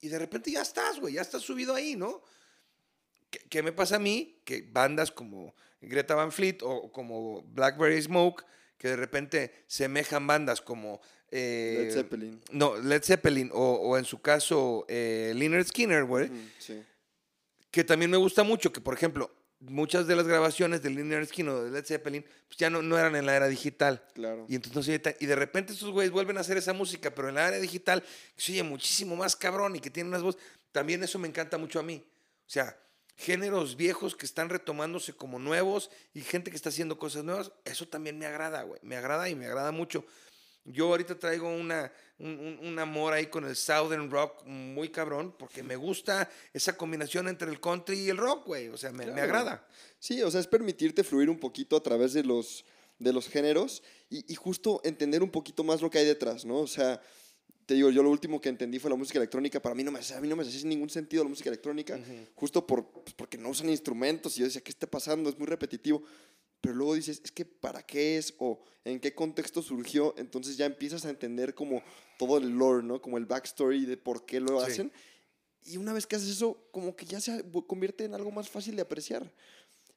[0.00, 2.22] Y de repente ya estás, güey, ya estás subido ahí, ¿no?
[3.34, 4.40] ¿Qué, qué me pasa a mí?
[4.44, 8.44] Que bandas como Greta Van Fleet o como Blackberry Smoke,
[8.78, 11.00] que de repente semejan bandas como...
[11.30, 12.40] eh, Led Zeppelin.
[12.52, 16.80] No, Led Zeppelin o, o en su caso eh, Lynyrd Skinner, güey, Sí.
[17.72, 21.54] que también me gusta mucho, que por ejemplo, muchas de las grabaciones de Lynyrd Skinner
[21.54, 24.04] o de Led Zeppelin pues ya no, no eran en la era digital.
[24.14, 24.46] Claro.
[24.48, 27.48] Y entonces y de repente estos güeyes vuelven a hacer esa música, pero en la
[27.48, 28.02] era digital
[28.36, 30.40] que se oye muchísimo más cabrón y que tiene unas voces.
[30.70, 32.04] También eso me encanta mucho a mí.
[32.46, 32.76] O sea,
[33.16, 37.86] géneros viejos que están retomándose como nuevos y gente que está haciendo cosas nuevas, eso
[37.86, 38.80] también me agrada, güey.
[38.82, 40.04] Me agrada y me agrada mucho.
[40.66, 45.62] Yo ahorita traigo una, un, un- amor ahí con el Southern Rock muy cabrón, porque
[45.62, 48.68] me gusta esa combinación entre el country y el rock, güey.
[48.68, 49.22] O sea, me, me Claro.
[49.22, 49.68] agrada.
[49.98, 52.64] Sí, o sea, es permitirte fluir un poquito a través de los,
[52.98, 56.56] de los géneros y, y justo entender un poquito más lo que hay detrás, ¿no?
[56.60, 56.98] O sea,
[57.66, 59.60] te digo, yo lo último que entendí fue la música electrónica.
[59.60, 61.98] Para mí no me, a mí no me hacía ningún sentido la música electrónica,
[62.34, 65.30] justo por, pues, porque no usan instrumentos y yo decía, ¿qué está pasando?
[65.30, 66.02] Es muy repetitivo.
[66.60, 68.34] Pero luego dices, es que ¿para qué es?
[68.38, 70.14] O ¿en qué contexto surgió?
[70.16, 71.82] Entonces ya empiezas a entender como
[72.18, 73.02] todo el lore, ¿no?
[73.02, 74.72] Como el backstory de por qué lo Sí.
[74.72, 74.92] hacen.
[75.66, 78.76] Y una vez que haces eso, como que ya se convierte en algo más fácil
[78.76, 79.30] de apreciar.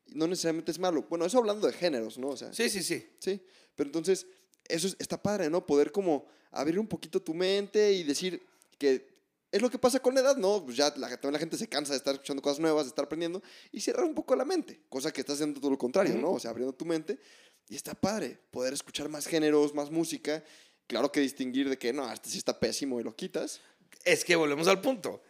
[0.07, 1.05] No necesariamente es malo.
[1.09, 2.29] Bueno, eso hablando de géneros, ¿no?
[2.29, 3.05] O sea, Sí, sí, sí.
[3.19, 3.41] sí.
[3.75, 4.25] Pero entonces,
[4.69, 5.65] eso es- está padre, ¿no?
[5.65, 8.41] Poder como abrir un poquito tu mente y decir
[8.77, 9.15] que
[9.51, 10.63] es lo que pasa con la edad, ¿no?
[10.63, 13.05] Pues ya la, también la gente se cansa de estar escuchando cosas nuevas, de estar
[13.05, 13.41] aprendiendo
[13.71, 14.81] y cerrar un poco la mente.
[14.89, 16.15] Cosa que estás haciendo todo lo contrario.
[16.15, 16.31] ¿no?
[16.33, 17.17] O sea, abriendo tu mente.
[17.69, 20.43] Y está padre poder escuchar más géneros, más música.
[20.85, 23.59] Claro que distinguir de que no, este sí está pésimo y lo quitas.
[24.05, 25.21] Es que volvemos al punto.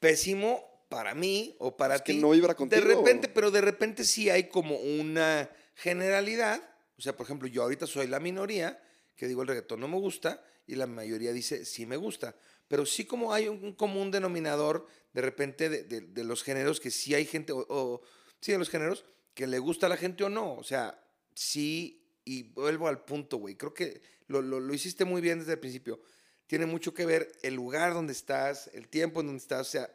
[0.00, 2.18] Pésimo para mí o para Es que ti.
[2.18, 2.80] no vibra contigo.
[2.82, 6.62] De repente, pero de repente sí hay como una generalidad.
[7.02, 8.80] O sea, por ejemplo, yo ahorita soy la minoría
[9.16, 12.36] que digo el reggaetón no me gusta y la mayoría dice sí me gusta.
[12.68, 16.92] Pero sí como hay un común denominador de repente de, de- de los géneros que
[16.92, 18.02] sí hay gente, o, o-
[18.40, 20.54] sí de los géneros, que le gusta a la gente o no.
[20.54, 20.96] O sea,
[21.34, 23.56] sí, y vuelvo al punto, güey.
[23.56, 26.00] Creo que lo, lo- lo hiciste muy bien desde el principio.
[26.46, 29.66] Tiene mucho que ver el lugar donde estás, el tiempo en donde estás.
[29.66, 29.90] O sea,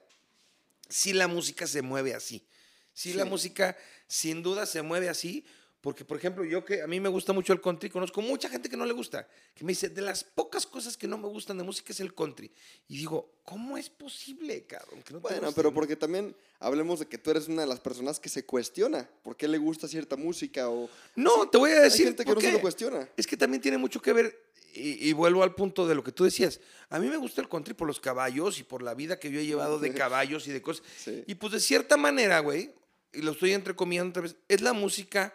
[0.89, 2.45] sí la música se mueve así.
[2.93, 3.30] Sí, la Sí.
[3.30, 3.78] música
[4.08, 5.45] sin duda se mueve así.
[5.80, 8.67] Porque, por ejemplo, yo que a mí me gusta mucho el country, conozco mucha gente
[8.67, 11.57] que no le gusta, que me dice, de las pocas cosas que no me gustan
[11.57, 12.51] de música es el country.
[12.88, 15.03] Y digo, ¿cómo es posible, cabrón?
[15.03, 17.67] que no te Bueno, guste, pero porque también hablemos de que tú eres una de
[17.67, 21.71] las personas que se cuestiona por qué le gusta cierta música o No, te voy
[21.71, 23.07] a hay decir gente que no se lo cuestiona.
[23.15, 24.36] Es que también tiene mucho que ver,
[24.73, 26.59] y, y vuelvo al punto de lo que tú decías.
[26.89, 29.39] A mí me gusta el country por los caballos y por la vida que yo
[29.39, 30.84] he llevado de caballos y de cosas.
[30.97, 31.23] Sí.
[31.28, 32.73] Y pues de cierta manera, güey,
[33.13, 35.34] y lo estoy entrecomillando otra vez, es la música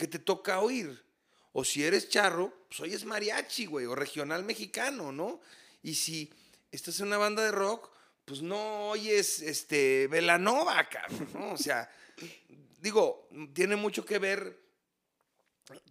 [0.00, 0.98] que te toca oír.
[1.52, 5.42] O si eres charro, pues oyes mariachi, güey, o regional mexicano, ¿no?
[5.82, 6.32] Y si
[6.72, 7.90] estás en una banda de rock,
[8.24, 11.52] pues no oyes este Velanova, cabrón, ¿no?
[11.52, 11.90] O sea,
[12.80, 14.58] digo, tiene mucho que ver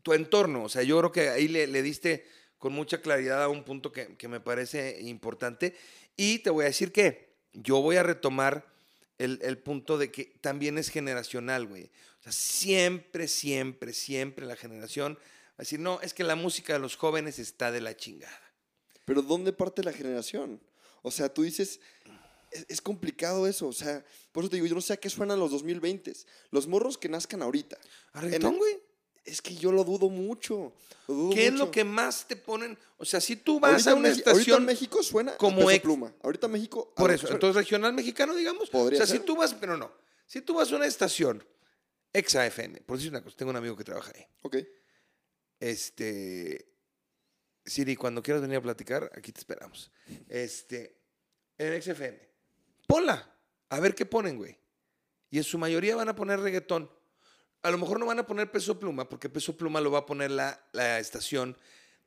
[0.02, 0.64] tu entorno.
[0.64, 3.92] O sea, yo creo que ahí le, le diste con mucha claridad a un punto
[3.92, 5.78] que, que me parece importante.
[6.18, 8.66] Y te voy a decir que yo voy a retomar
[9.20, 11.92] el, el punto de que también es generacional, güey.
[12.20, 16.74] O sea, siempre, siempre, siempre la generación va a decir, no, es que la música
[16.74, 18.42] de los jóvenes está de la chingada.
[19.06, 20.62] Pero ¿dónde parte la generación?
[21.02, 21.80] O sea, tú dices,
[22.52, 23.68] es, es complicado eso.
[23.68, 26.14] O sea, por eso te digo, yo no sé a qué suenan los 2020.
[26.52, 27.78] Los morros que nazcan ahorita.
[28.14, 28.80] ¿A reggaetón, güey?
[29.30, 30.74] Es que yo lo dudo mucho.
[31.08, 32.78] lo dudo ¿Qué es lo que más te ponen?
[32.98, 35.58] O sea, si tú vas Ahorita a una Meji- Ahorita estación en México suena como
[35.58, 36.14] como ex- pluma.
[36.24, 36.92] Ahorita en México.
[36.96, 38.70] a Por eso, suena- entonces regional mexicano, digamos.
[38.70, 39.92] Podría o sea, si tú vas, pero no.
[40.26, 41.44] Si tú vas a una estación
[42.14, 44.26] ex AFM, por decir una cosa, tengo un amigo que trabaja ahí.
[44.42, 44.58] Ok.
[45.60, 46.66] Este.
[47.66, 49.92] Siri, cuando quieras venir a platicar, aquí te esperamos.
[50.28, 50.98] Este.
[51.58, 52.18] En XFM.
[52.88, 53.36] Ponla.
[53.70, 54.58] A ver qué ponen, güey.
[55.30, 56.90] Y en su mayoría van a poner reggaetón.
[57.62, 60.06] A lo mejor no van a poner peso pluma, porque peso pluma lo va a
[60.06, 61.58] poner la, la estación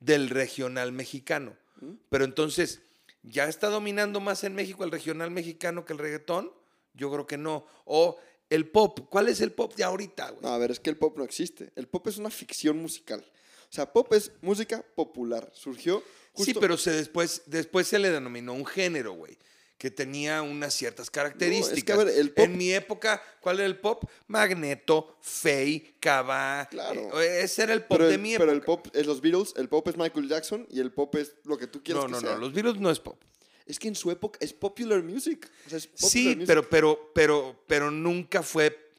[0.00, 1.56] del regional mexicano.
[1.80, 1.92] ¿Mm?
[2.08, 2.80] Pero entonces,
[3.22, 6.52] ¿ya está dominando más en México el regional mexicano que el reggaetón?
[6.94, 7.66] Yo creo que no.
[7.84, 8.18] O
[8.50, 9.00] el pop.
[9.08, 10.42] ¿Cuál es el pop de ahorita, güey?
[10.42, 11.72] No, a ver, es que el pop no existe.
[11.74, 13.24] El pop es una ficción musical.
[13.70, 15.50] O sea, pop es música popular.
[15.54, 16.44] Surgió justo...
[16.52, 19.38] Sí, pero se después, después se le denominó un género, güey,
[19.82, 21.98] que tenía unas ciertas características.
[21.98, 24.04] a ver, el pop- En mi época, ¿cuál era el pop?
[24.28, 26.68] Magneto, Faye, Cava.
[26.70, 27.20] Claro.
[27.20, 28.54] eh, ese era el pop Pero de el, mi pero época.
[28.54, 31.58] el pop es los Beatles, el pop es Michael Jackson y el pop es lo
[31.58, 32.30] que tú quieras no, que no, sea.
[32.34, 33.20] no, los Beatles no es pop.
[33.66, 35.50] Es que en su época es popular music.
[35.66, 36.44] O sea, es popular Sí, music.
[36.46, 38.92] pero, pero, pero, pero nunca fue.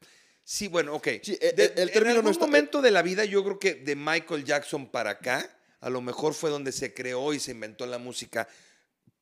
[0.44, 1.08] Sí, bueno, ok.
[1.22, 3.42] Sí, e- De- e- el en término no algún está- momento de la vida, yo
[3.46, 7.40] creo que de Michael Jackson para acá, a lo mejor fue donde se creó y
[7.40, 8.50] se inventó la música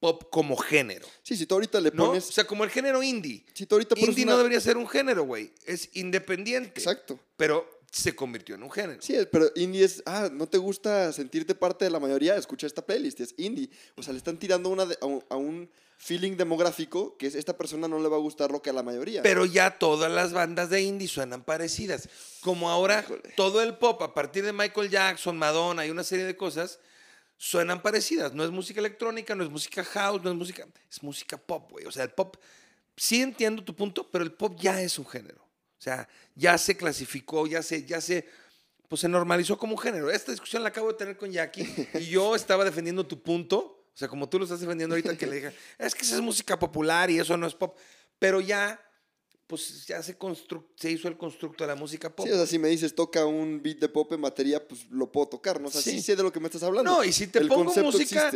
[0.02, 1.08] pop como género.
[1.24, 2.08] Sí, si tú ahorita le ¿No?
[2.08, 2.28] pones...
[2.28, 3.46] O sea, como el género indie.
[3.54, 5.54] si tú ahorita Indie una- no debería ser un género, güey.
[5.66, 6.72] Es independiente.
[6.82, 7.18] Exacto.
[7.38, 9.02] Pero se convirtió en un género.
[9.02, 12.86] Sí, pero indie es, ah, no te gusta sentirte parte de la mayoría, escucha esta
[12.86, 13.70] playlist, es indie.
[13.96, 17.36] O sea, le están tirando una de- a, un, a un feeling demográfico que es
[17.36, 19.22] esta persona no le va a gustar lo que a la mayoría.
[19.22, 22.10] Pero ya todas las bandas de indie suenan parecidas.
[22.42, 23.34] Como ahora Híjole.
[23.38, 26.80] todo el pop, a partir de Michael Jackson, Madonna y una serie de cosas,
[27.42, 28.36] suenan parecidas.
[28.36, 30.68] No es música electrónica, no es música house, no es música.
[30.90, 31.86] Es música pop, güey.
[31.86, 32.38] O sea, el pop.
[32.96, 35.42] Sí entiendo tu punto, pero el pop ya es un género.
[35.42, 38.28] O sea, ya se clasificó, ya se, ya se.
[38.88, 40.12] Pues se normalizó como un género.
[40.12, 43.88] Esta discusión la acabo de tener con Jackie y yo estaba defendiendo tu punto.
[43.92, 46.22] O sea, como tú lo estás defendiendo ahorita, que le dije, es que esa es
[46.22, 47.76] música popular y eso no es pop.
[48.20, 48.80] Pero ya,
[49.52, 52.26] pues ya se, constru- se hizo el constructo de la música pop.
[52.26, 55.12] Sí, o sea, si me dices toca un beat de pop en batería, pues lo
[55.12, 55.68] puedo tocar, ¿no?
[55.68, 56.02] O sea, sí, Sí.
[56.02, 56.90] sé de lo que me estás hablando.
[56.90, 58.32] no, y si te El pongo música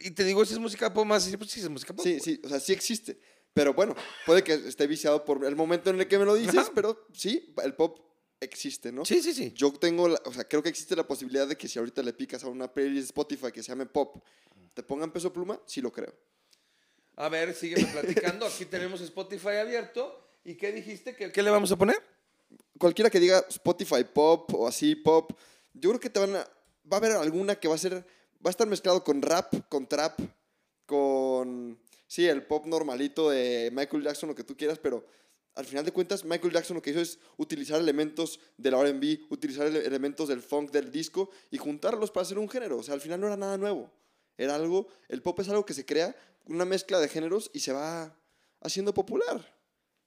[0.00, 2.04] y, y te digo, esa es música pop más, pues sí, es música pop.
[2.04, 3.18] Sí, sí, o sea, sí existe.
[3.52, 6.54] Pero bueno, puede que esté viciado por el momento en el que me lo dices,
[6.56, 6.72] Ajá.
[6.74, 7.98] pero sí, el pop
[8.38, 9.04] existe, ¿no?
[9.04, 9.52] Sí, sí, sí.
[9.54, 12.12] Yo tengo, la- o sea, creo que existe la posibilidad de que si ahorita le
[12.12, 14.22] picas a una playlist de Spotify que se llame pop,
[14.74, 16.14] te pongan peso pluma, sí lo creo.
[17.18, 18.44] A ver, sígueme platicando.
[18.46, 20.25] Aquí tenemos Spotify abierto.
[20.46, 21.16] ¿Y qué dijiste?
[21.16, 21.96] ¿Qué, qué le vamos a poner?
[22.78, 25.32] Cualquiera que diga Spotify pop o así pop,
[25.74, 26.44] yo creo que te van a,
[26.90, 29.88] va a haber alguna que va a ser, va a estar mezclado con rap, con
[29.88, 30.20] trap,
[30.86, 35.04] con, sí, el pop normalito de Michael Jackson, lo que tú quieras, pero
[35.56, 39.66] al final de cuentas Michael Jackson lo que hizo es utilizar elementos del R&B, utilizar
[39.66, 42.78] ele- elementos del funk, del disco y juntarlos para hacer un género.
[42.78, 43.90] O sea, al final no era nada nuevo.
[44.38, 47.72] Era algo, el pop es algo que se crea, una mezcla de géneros y se
[47.72, 48.14] va
[48.60, 49.55] haciendo popular.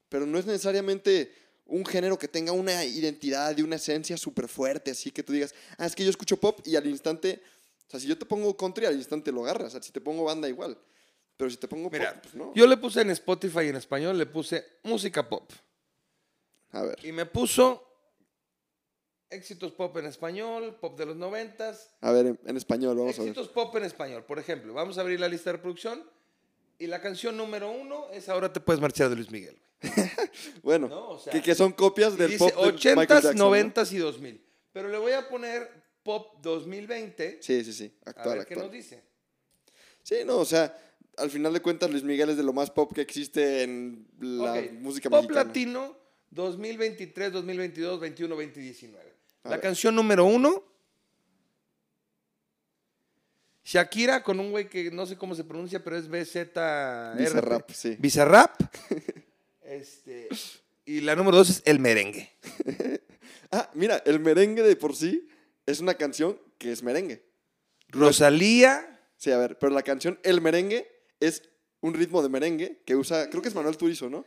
[0.09, 1.31] Pero no es necesariamente
[1.65, 5.53] un género que tenga una identidad y una esencia súper fuerte, así que tú digas,
[5.77, 7.41] ah, es que yo escucho pop y al instante,
[7.87, 10.01] o sea, si yo te pongo country, al instante lo agarras, o sea, si te
[10.01, 10.77] pongo banda igual.
[11.37, 12.53] Pero si te pongo Mira, pop, pues no.
[12.55, 15.49] yo le puse en Spotify en español, le puse música pop.
[16.71, 17.85] A ver, Y me puso
[19.29, 23.21] éxitos pop en español, pop de los noventas, a ver, en, en español, vamos a
[23.21, 23.29] ver.
[23.29, 24.25] éxitos pop en español.
[24.25, 26.03] Por ejemplo, vamos a abrir la lista de reproducción
[26.79, 29.57] y la canción número uno es Ahora te puedes marchar de Luis Miguel.
[30.63, 33.37] Bueno, No, o sea, que, que son copias del dice pop de Michael 80s, Jackson,
[33.37, 33.55] ¿no?
[33.55, 34.45] 90s y 2000.
[34.73, 35.69] Pero le voy a poner
[36.03, 38.67] pop 2020 Sí, sí, sí, a actual, ver qué actual.
[38.67, 39.03] nos dice.
[40.03, 40.75] Sí, no, o sea,
[41.17, 44.53] al final de cuentas Luis Miguel es de lo más pop que existe en la
[44.53, 45.43] Ok, música Pop mexicana.
[45.45, 45.97] latino
[46.31, 49.13] 2023, 2022, 21, 2019.
[49.43, 49.61] A La ver.
[49.61, 50.63] canción número uno.
[53.63, 56.49] Shakira con un güey que no sé cómo se pronuncia, pero es BZ.
[57.17, 57.95] Bizarrap, sí.
[57.99, 58.59] Bizarrap.
[59.69, 60.29] este,
[60.85, 62.29] y la número dos es El Merengue.
[63.51, 65.27] Ah, mira, el merengue de por sí
[65.65, 67.25] es una canción que es merengue.
[67.87, 69.01] Rosalía.
[69.17, 70.87] Sí, a ver, pero la canción El merengue
[71.19, 71.49] es
[71.81, 74.23] un ritmo de merengue que usa, creo que es Manuel Turizo, ¿no?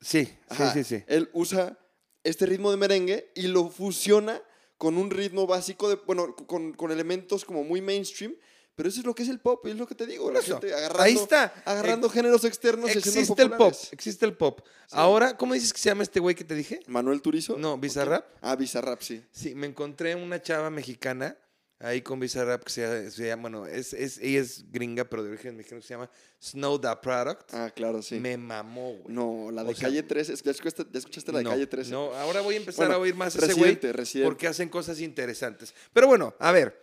[0.00, 1.04] Sí, Ajá, sí, sí, sí.
[1.06, 1.78] Él usa
[2.24, 4.42] este ritmo de merengue y lo fusiona
[4.76, 8.34] con un ritmo básico, de, bueno, con, con elementos como muy mainstream,
[8.74, 10.42] pero eso es lo que es el pop, y es lo que te digo, la
[10.42, 11.52] gente agarrando, Ahí está.
[11.64, 14.60] agarrando géneros externos Existe el pop, existe el pop.
[14.90, 16.80] Ahora, ¿cómo dices que se llama este güey que te dije?
[16.86, 17.56] ¿Manuel Turizo?
[17.58, 18.24] No, ¿O Bizarrap.
[18.24, 18.38] quién?
[18.42, 19.24] Ah, Bizarrap, sí.
[19.32, 21.36] Sí, me encontré una chava mexicana
[21.80, 25.30] ahí con Bizarrap que se, se llama, bueno, es, es, ella es gringa, pero de
[25.30, 26.10] origen mexicano, que se llama
[26.40, 27.52] Snow Da Product.
[27.52, 28.18] Ah, claro, sí.
[28.20, 29.14] Me mamó, güey.
[29.14, 30.34] No, la de O sea, Calle 13.
[30.42, 31.90] ¿Ya escuchaste, ya escuchaste la de no, Calle 13?
[31.90, 33.78] No, ahora voy a empezar Bueno, a oír más a ese güey
[34.22, 35.74] porque hacen cosas interesantes.
[35.92, 36.80] Pero bueno, a ver,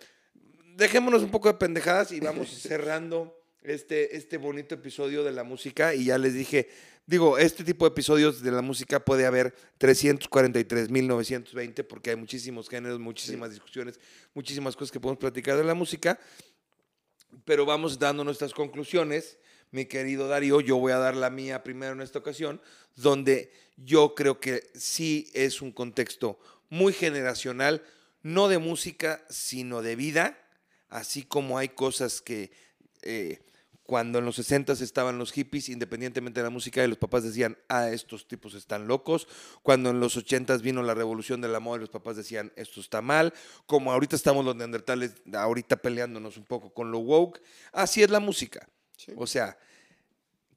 [0.81, 5.93] dejémonos un poco de pendejadas y vamos cerrando este, este bonito episodio de la música.
[5.93, 6.69] Y ya les dije,
[7.05, 12.99] digo, este tipo de episodios de la música puede haber 343.920 porque hay muchísimos géneros,
[12.99, 13.99] muchísimas discusiones,
[14.33, 16.19] muchísimas cosas que podemos platicar de la música.
[17.45, 19.37] Pero vamos dando nuestras conclusiones.
[19.69, 22.59] Mi querido Darío, yo voy a dar la mía primero en esta ocasión,
[22.95, 27.83] donde yo creo que sí es un contexto muy generacional,
[28.23, 30.40] no de música, sino de vida,
[30.91, 32.51] así como hay cosas que
[33.01, 33.39] eh,
[33.83, 37.57] cuando en los 60 estaban los hippies, independientemente de la música, y los papás decían,
[37.67, 39.27] ah, estos tipos están locos.
[39.63, 43.01] Cuando en los 80 vino la revolución del amor, y los papás decían, esto está
[43.01, 43.33] mal.
[43.65, 47.41] Como ahorita estamos los neandertales, ahorita peleándonos un poco con lo woke.
[47.73, 48.69] Así es la música.
[48.95, 49.11] Sí.
[49.17, 49.57] O sea,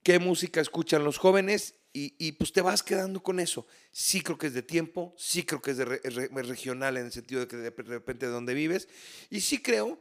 [0.05, 1.75] ¿qué música escuchan los jóvenes?
[1.93, 3.67] Y, y, pues te vas quedando con eso.
[3.91, 7.07] Sí creo que es de tiempo, sí creo que es de re- re- regional en
[7.07, 8.89] el sentido de que de repente de donde vives.
[9.31, 10.01] Y sí creo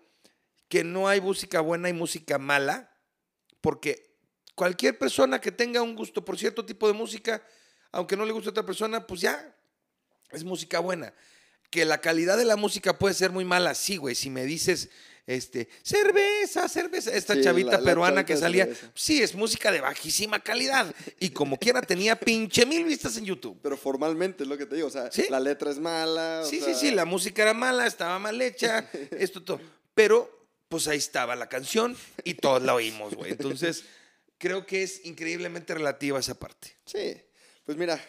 [0.74, 2.90] que no hay música buena y música mala,
[3.62, 4.10] porque
[4.56, 7.46] cualquier persona que tenga un gusto por cierto tipo de música,
[7.92, 9.56] aunque no le guste a otra persona, pues ya
[10.32, 11.14] es música buena.
[11.70, 14.16] Que la calidad de la música puede ser muy mala, sí, güey.
[14.16, 14.90] Si me dices,
[15.28, 18.92] este, cerveza, cerveza, esta Sí, chavita la- la peruana que salía, cerveza.
[18.96, 20.92] sí, es música de bajísima calidad.
[21.20, 23.60] Y como quiera tenía pinche mil vistas en YouTube.
[23.62, 24.88] Pero formalmente es lo que te digo.
[24.88, 25.26] O sea, Sí.
[25.30, 26.42] la letra es mala.
[26.44, 29.62] o Sí, sí, sí, la música era mala, estaba mal hecha, esto todo.
[29.94, 30.43] Pero,
[30.74, 33.32] pues ahí estaba la canción y todos la oímos, güey.
[33.32, 33.86] Entonces,
[34.40, 36.76] creo que es increíblemente relativa esa parte.
[36.84, 37.16] Sí.
[37.64, 38.04] Pues mira,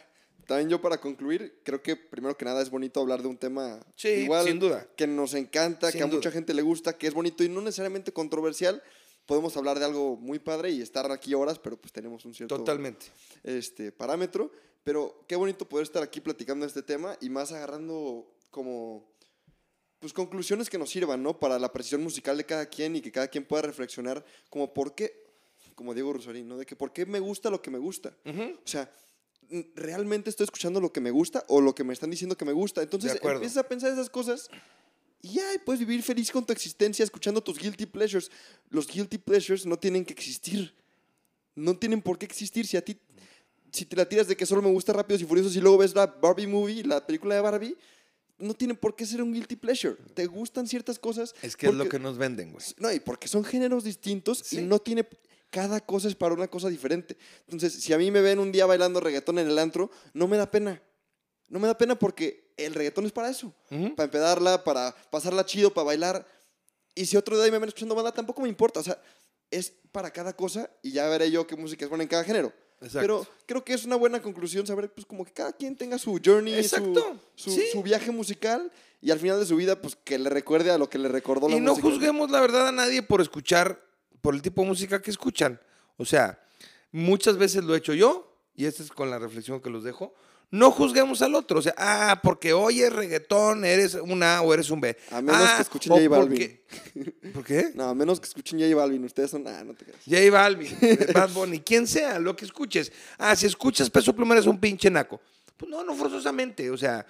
[0.47, 3.85] también yo para concluir, creo que primero que nada es bonito hablar de un tema
[3.97, 4.89] Sí, igual sin duda.
[4.97, 7.61] que nos encanta, Sin que a mucha gente le gusta, que es bonito y no
[7.61, 8.83] necesariamente controversial.
[9.27, 12.57] Podemos hablar de algo muy padre y estar aquí horas, pero pues tenemos un cierto
[12.57, 13.05] Totalmente.
[13.43, 14.51] este, parámetro.
[14.85, 19.14] Pero qué bonito poder estar aquí platicando de este tema y más agarrando como
[20.05, 21.41] pues conclusiones que nos sirvan, ¿no?
[21.41, 24.95] Para la precisión musical de cada quien y que cada quien pueda reflexionar como por
[24.95, 25.25] qué,
[25.75, 26.59] como Diego Rosarín, ¿no?
[26.59, 28.15] De que por qué me gusta lo que me gusta.
[28.27, 28.43] Ujú.
[28.43, 28.93] O sea,
[29.75, 32.53] ¿realmente estoy escuchando lo que me gusta o lo que me están diciendo que me
[32.53, 32.83] gusta?
[32.83, 34.51] Entonces empiezas a pensar esas cosas
[35.23, 38.31] y ya puedes vivir feliz con tu existencia escuchando tus guilty pleasures.
[38.69, 40.75] Los guilty pleasures no tienen que existir.
[41.55, 42.67] No tienen por qué existir.
[42.67, 42.99] Si a ti,
[43.73, 45.95] si te la tiras de que solo me gusta Rápidos y Furiosos y luego ves
[45.95, 47.79] la Barbie movie, la película de Barbie,
[48.39, 49.97] no tienen por qué ser un guilty pleasure.
[50.15, 51.35] Te gustan ciertas cosas.
[51.43, 52.65] Es que es lo que nos venden, güey.
[52.79, 54.59] no, y porque son géneros distintos Sí.
[54.59, 55.07] y no tiene.
[55.51, 57.17] Cada cosa es para una cosa diferente.
[57.47, 60.37] Entonces, si a mí me ven un día bailando reggaetón en el antro, no me
[60.37, 60.83] da pena.
[61.49, 63.55] No me da pena porque el reggaetón es para eso.
[63.69, 66.27] Para empedarla, para pasarla chido, para bailar.
[66.97, 68.81] Y si otro día me ven escuchando banda, tampoco me importa.
[68.81, 69.01] O sea,
[69.51, 72.53] es para cada cosa y ya veré yo qué música es buena en cada género.
[72.81, 73.01] Exacto.
[73.01, 76.21] Pero creo que es una buena conclusión saber, pues, como que cada quien tenga su
[76.25, 77.63] journey, su- Exacto, su, sí.
[77.73, 78.71] su viaje musical
[79.01, 81.49] y al final de su vida, pues, que le recuerde a lo que le recordó
[81.49, 81.89] la Y no música.
[81.89, 83.81] juzguemos la verdad a nadie por escuchar,
[84.21, 85.61] por el tipo de música que escuchan.
[85.97, 86.43] O sea,
[86.93, 90.15] muchas veces lo he hecho yo, y esta es con la reflexión que los dejo.
[90.55, 91.59] No juzguemos al otro.
[91.59, 94.97] O sea, ah, porque oyes reggaetón, eres un A o eres un B.
[95.11, 96.29] A menos Ah, que escuchen o J Balvin.
[96.93, 97.71] porque- ¿Por qué?
[97.75, 99.05] No, a menos que escuchen J Balvin.
[99.05, 99.47] Ustedes son.
[99.49, 100.01] Ah, no te creas.
[100.09, 100.71] J Balvin,
[101.13, 102.93] Bad Bunny, quien sea, lo que escuches.
[103.19, 105.21] Ah, si escuchas Peso Pluma eres un pinche naco.
[105.57, 106.71] Pues no, no forzosamente.
[106.71, 107.05] O sea,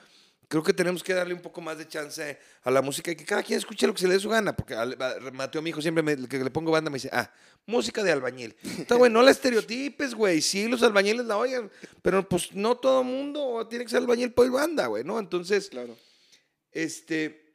[0.62, 3.24] creo que tenemos que darle un poco más de chance a la música y que
[3.24, 4.54] cada quien escuche lo que se le dé su gana.
[4.56, 4.86] Porque a-
[5.32, 7.30] Mateo, mi hijo, siempre me- que le pongo banda me dice, ah,
[7.66, 8.54] música de albañil.
[8.78, 10.40] Está bueno, no la estereotipes, güey.
[10.42, 11.70] Sí, los albañiles la oigan,
[12.02, 15.18] pero pues no todo mundo tiene que ser albañil por banda, güey, ¿no?
[15.18, 15.96] Entonces, Claro.
[16.72, 17.54] este,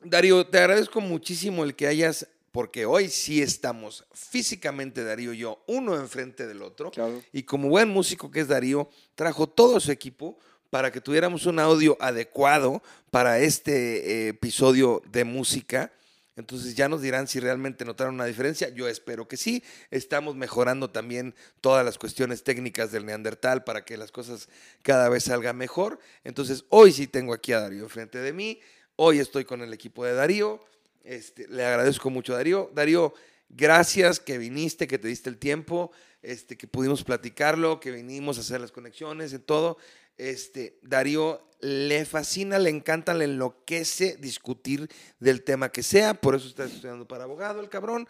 [0.00, 5.64] Darío, te agradezco muchísimo el que hayas, porque hoy sí estamos físicamente, Darío y yo,
[5.66, 6.90] uno enfrente del otro.
[6.90, 7.22] Claro.
[7.32, 10.38] Y como buen músico que es Darío, trajo todo su equipo
[10.74, 15.92] para que tuviéramos un audio adecuado para este eh, episodio de música.
[16.34, 18.70] Entonces ya nos dirán si realmente notaron una diferencia.
[18.70, 19.62] Yo espero que sí.
[19.92, 24.48] Estamos mejorando también todas las cuestiones técnicas del Neandertal para que las cosas
[24.82, 26.00] cada vez salgan mejor.
[26.24, 28.58] Entonces hoy sí tengo aquí a Darío enfrente de mí.
[28.96, 30.60] Hoy estoy con el equipo de Darío.
[31.04, 32.72] Este, le agradezco mucho a Darío.
[32.74, 33.14] Darío,
[33.48, 35.90] gracias que viniste, que te diste el tiempo,
[36.22, 39.78] este, que pudimos platicarlo, que vinimos a hacer las conexiones y todo.
[40.16, 44.88] Este, Darío le fascina, le encanta, le enloquece discutir
[45.18, 48.08] del tema que sea, por eso está estudiando para abogado el cabrón.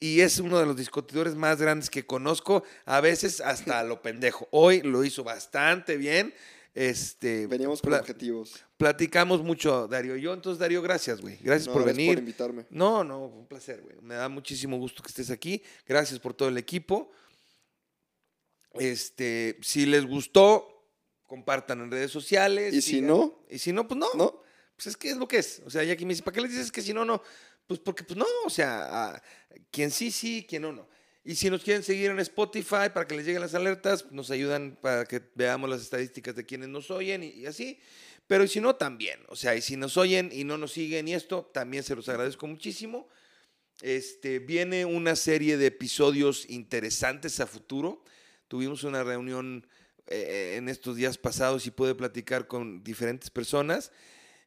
[0.00, 4.48] Y es uno de los discutidores más grandes que conozco, a veces hasta lo pendejo.
[4.52, 6.32] Hoy lo hizo bastante bien.
[6.74, 8.64] Este, Veníamos con objetivos.
[8.78, 10.32] Platicamos mucho, Darío y yo.
[10.32, 11.36] Entonces, Darío, gracias, güey.
[11.42, 12.14] Gracias No, por gracias venir.
[12.14, 12.66] por invitarme.
[12.70, 13.96] No, no, un placer, güey.
[14.00, 15.62] Me da muchísimo gusto que estés aquí.
[15.86, 17.10] Gracias por todo el equipo.
[18.74, 20.86] Este, si les gustó,
[21.26, 22.74] compartan en redes sociales.
[22.74, 24.08] Y si no, Y si no, pues no.
[24.14, 24.42] ¿no?
[24.76, 25.60] Pues es que es lo que es.
[25.66, 27.20] O sea, ya que me dice, ¿para qué les dices que si no, no?
[27.66, 29.22] Pues porque, pues no, o sea, a-
[29.70, 30.88] quien sí, sí, quien no, no.
[31.24, 34.78] Y si nos quieren seguir en Spotify para que les lleguen las alertas, nos ayudan
[34.80, 37.78] para que veamos las estadísticas de quienes nos oyen y, y así.
[38.28, 39.18] Pero y si no, también.
[39.28, 42.08] O sea, y si nos oyen y no nos siguen y esto, también se los
[42.08, 43.08] agradezco muchísimo.
[43.80, 48.04] Este, viene una serie de episodios interesantes a futuro.
[48.46, 49.66] Tuvimos una reunión
[50.06, 53.92] eh, en estos días pasados y pude platicar con diferentes personas.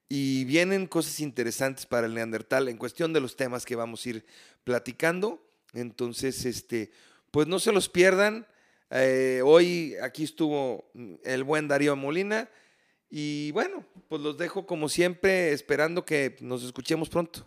[0.08, 4.10] Y vienen cosas interesantes para el Neandertal en cuestión de los temas que vamos a
[4.10, 4.26] ir
[4.64, 5.44] platicando.
[5.74, 6.92] Entonces, este,
[7.32, 8.46] pues no se los pierdan.
[8.92, 10.92] Eh, hoy aquí estuvo
[11.24, 12.48] el buen Darío Molina.
[13.12, 17.46] Y bueno, pues los dejo como siempre, esperando que nos escuchemos pronto.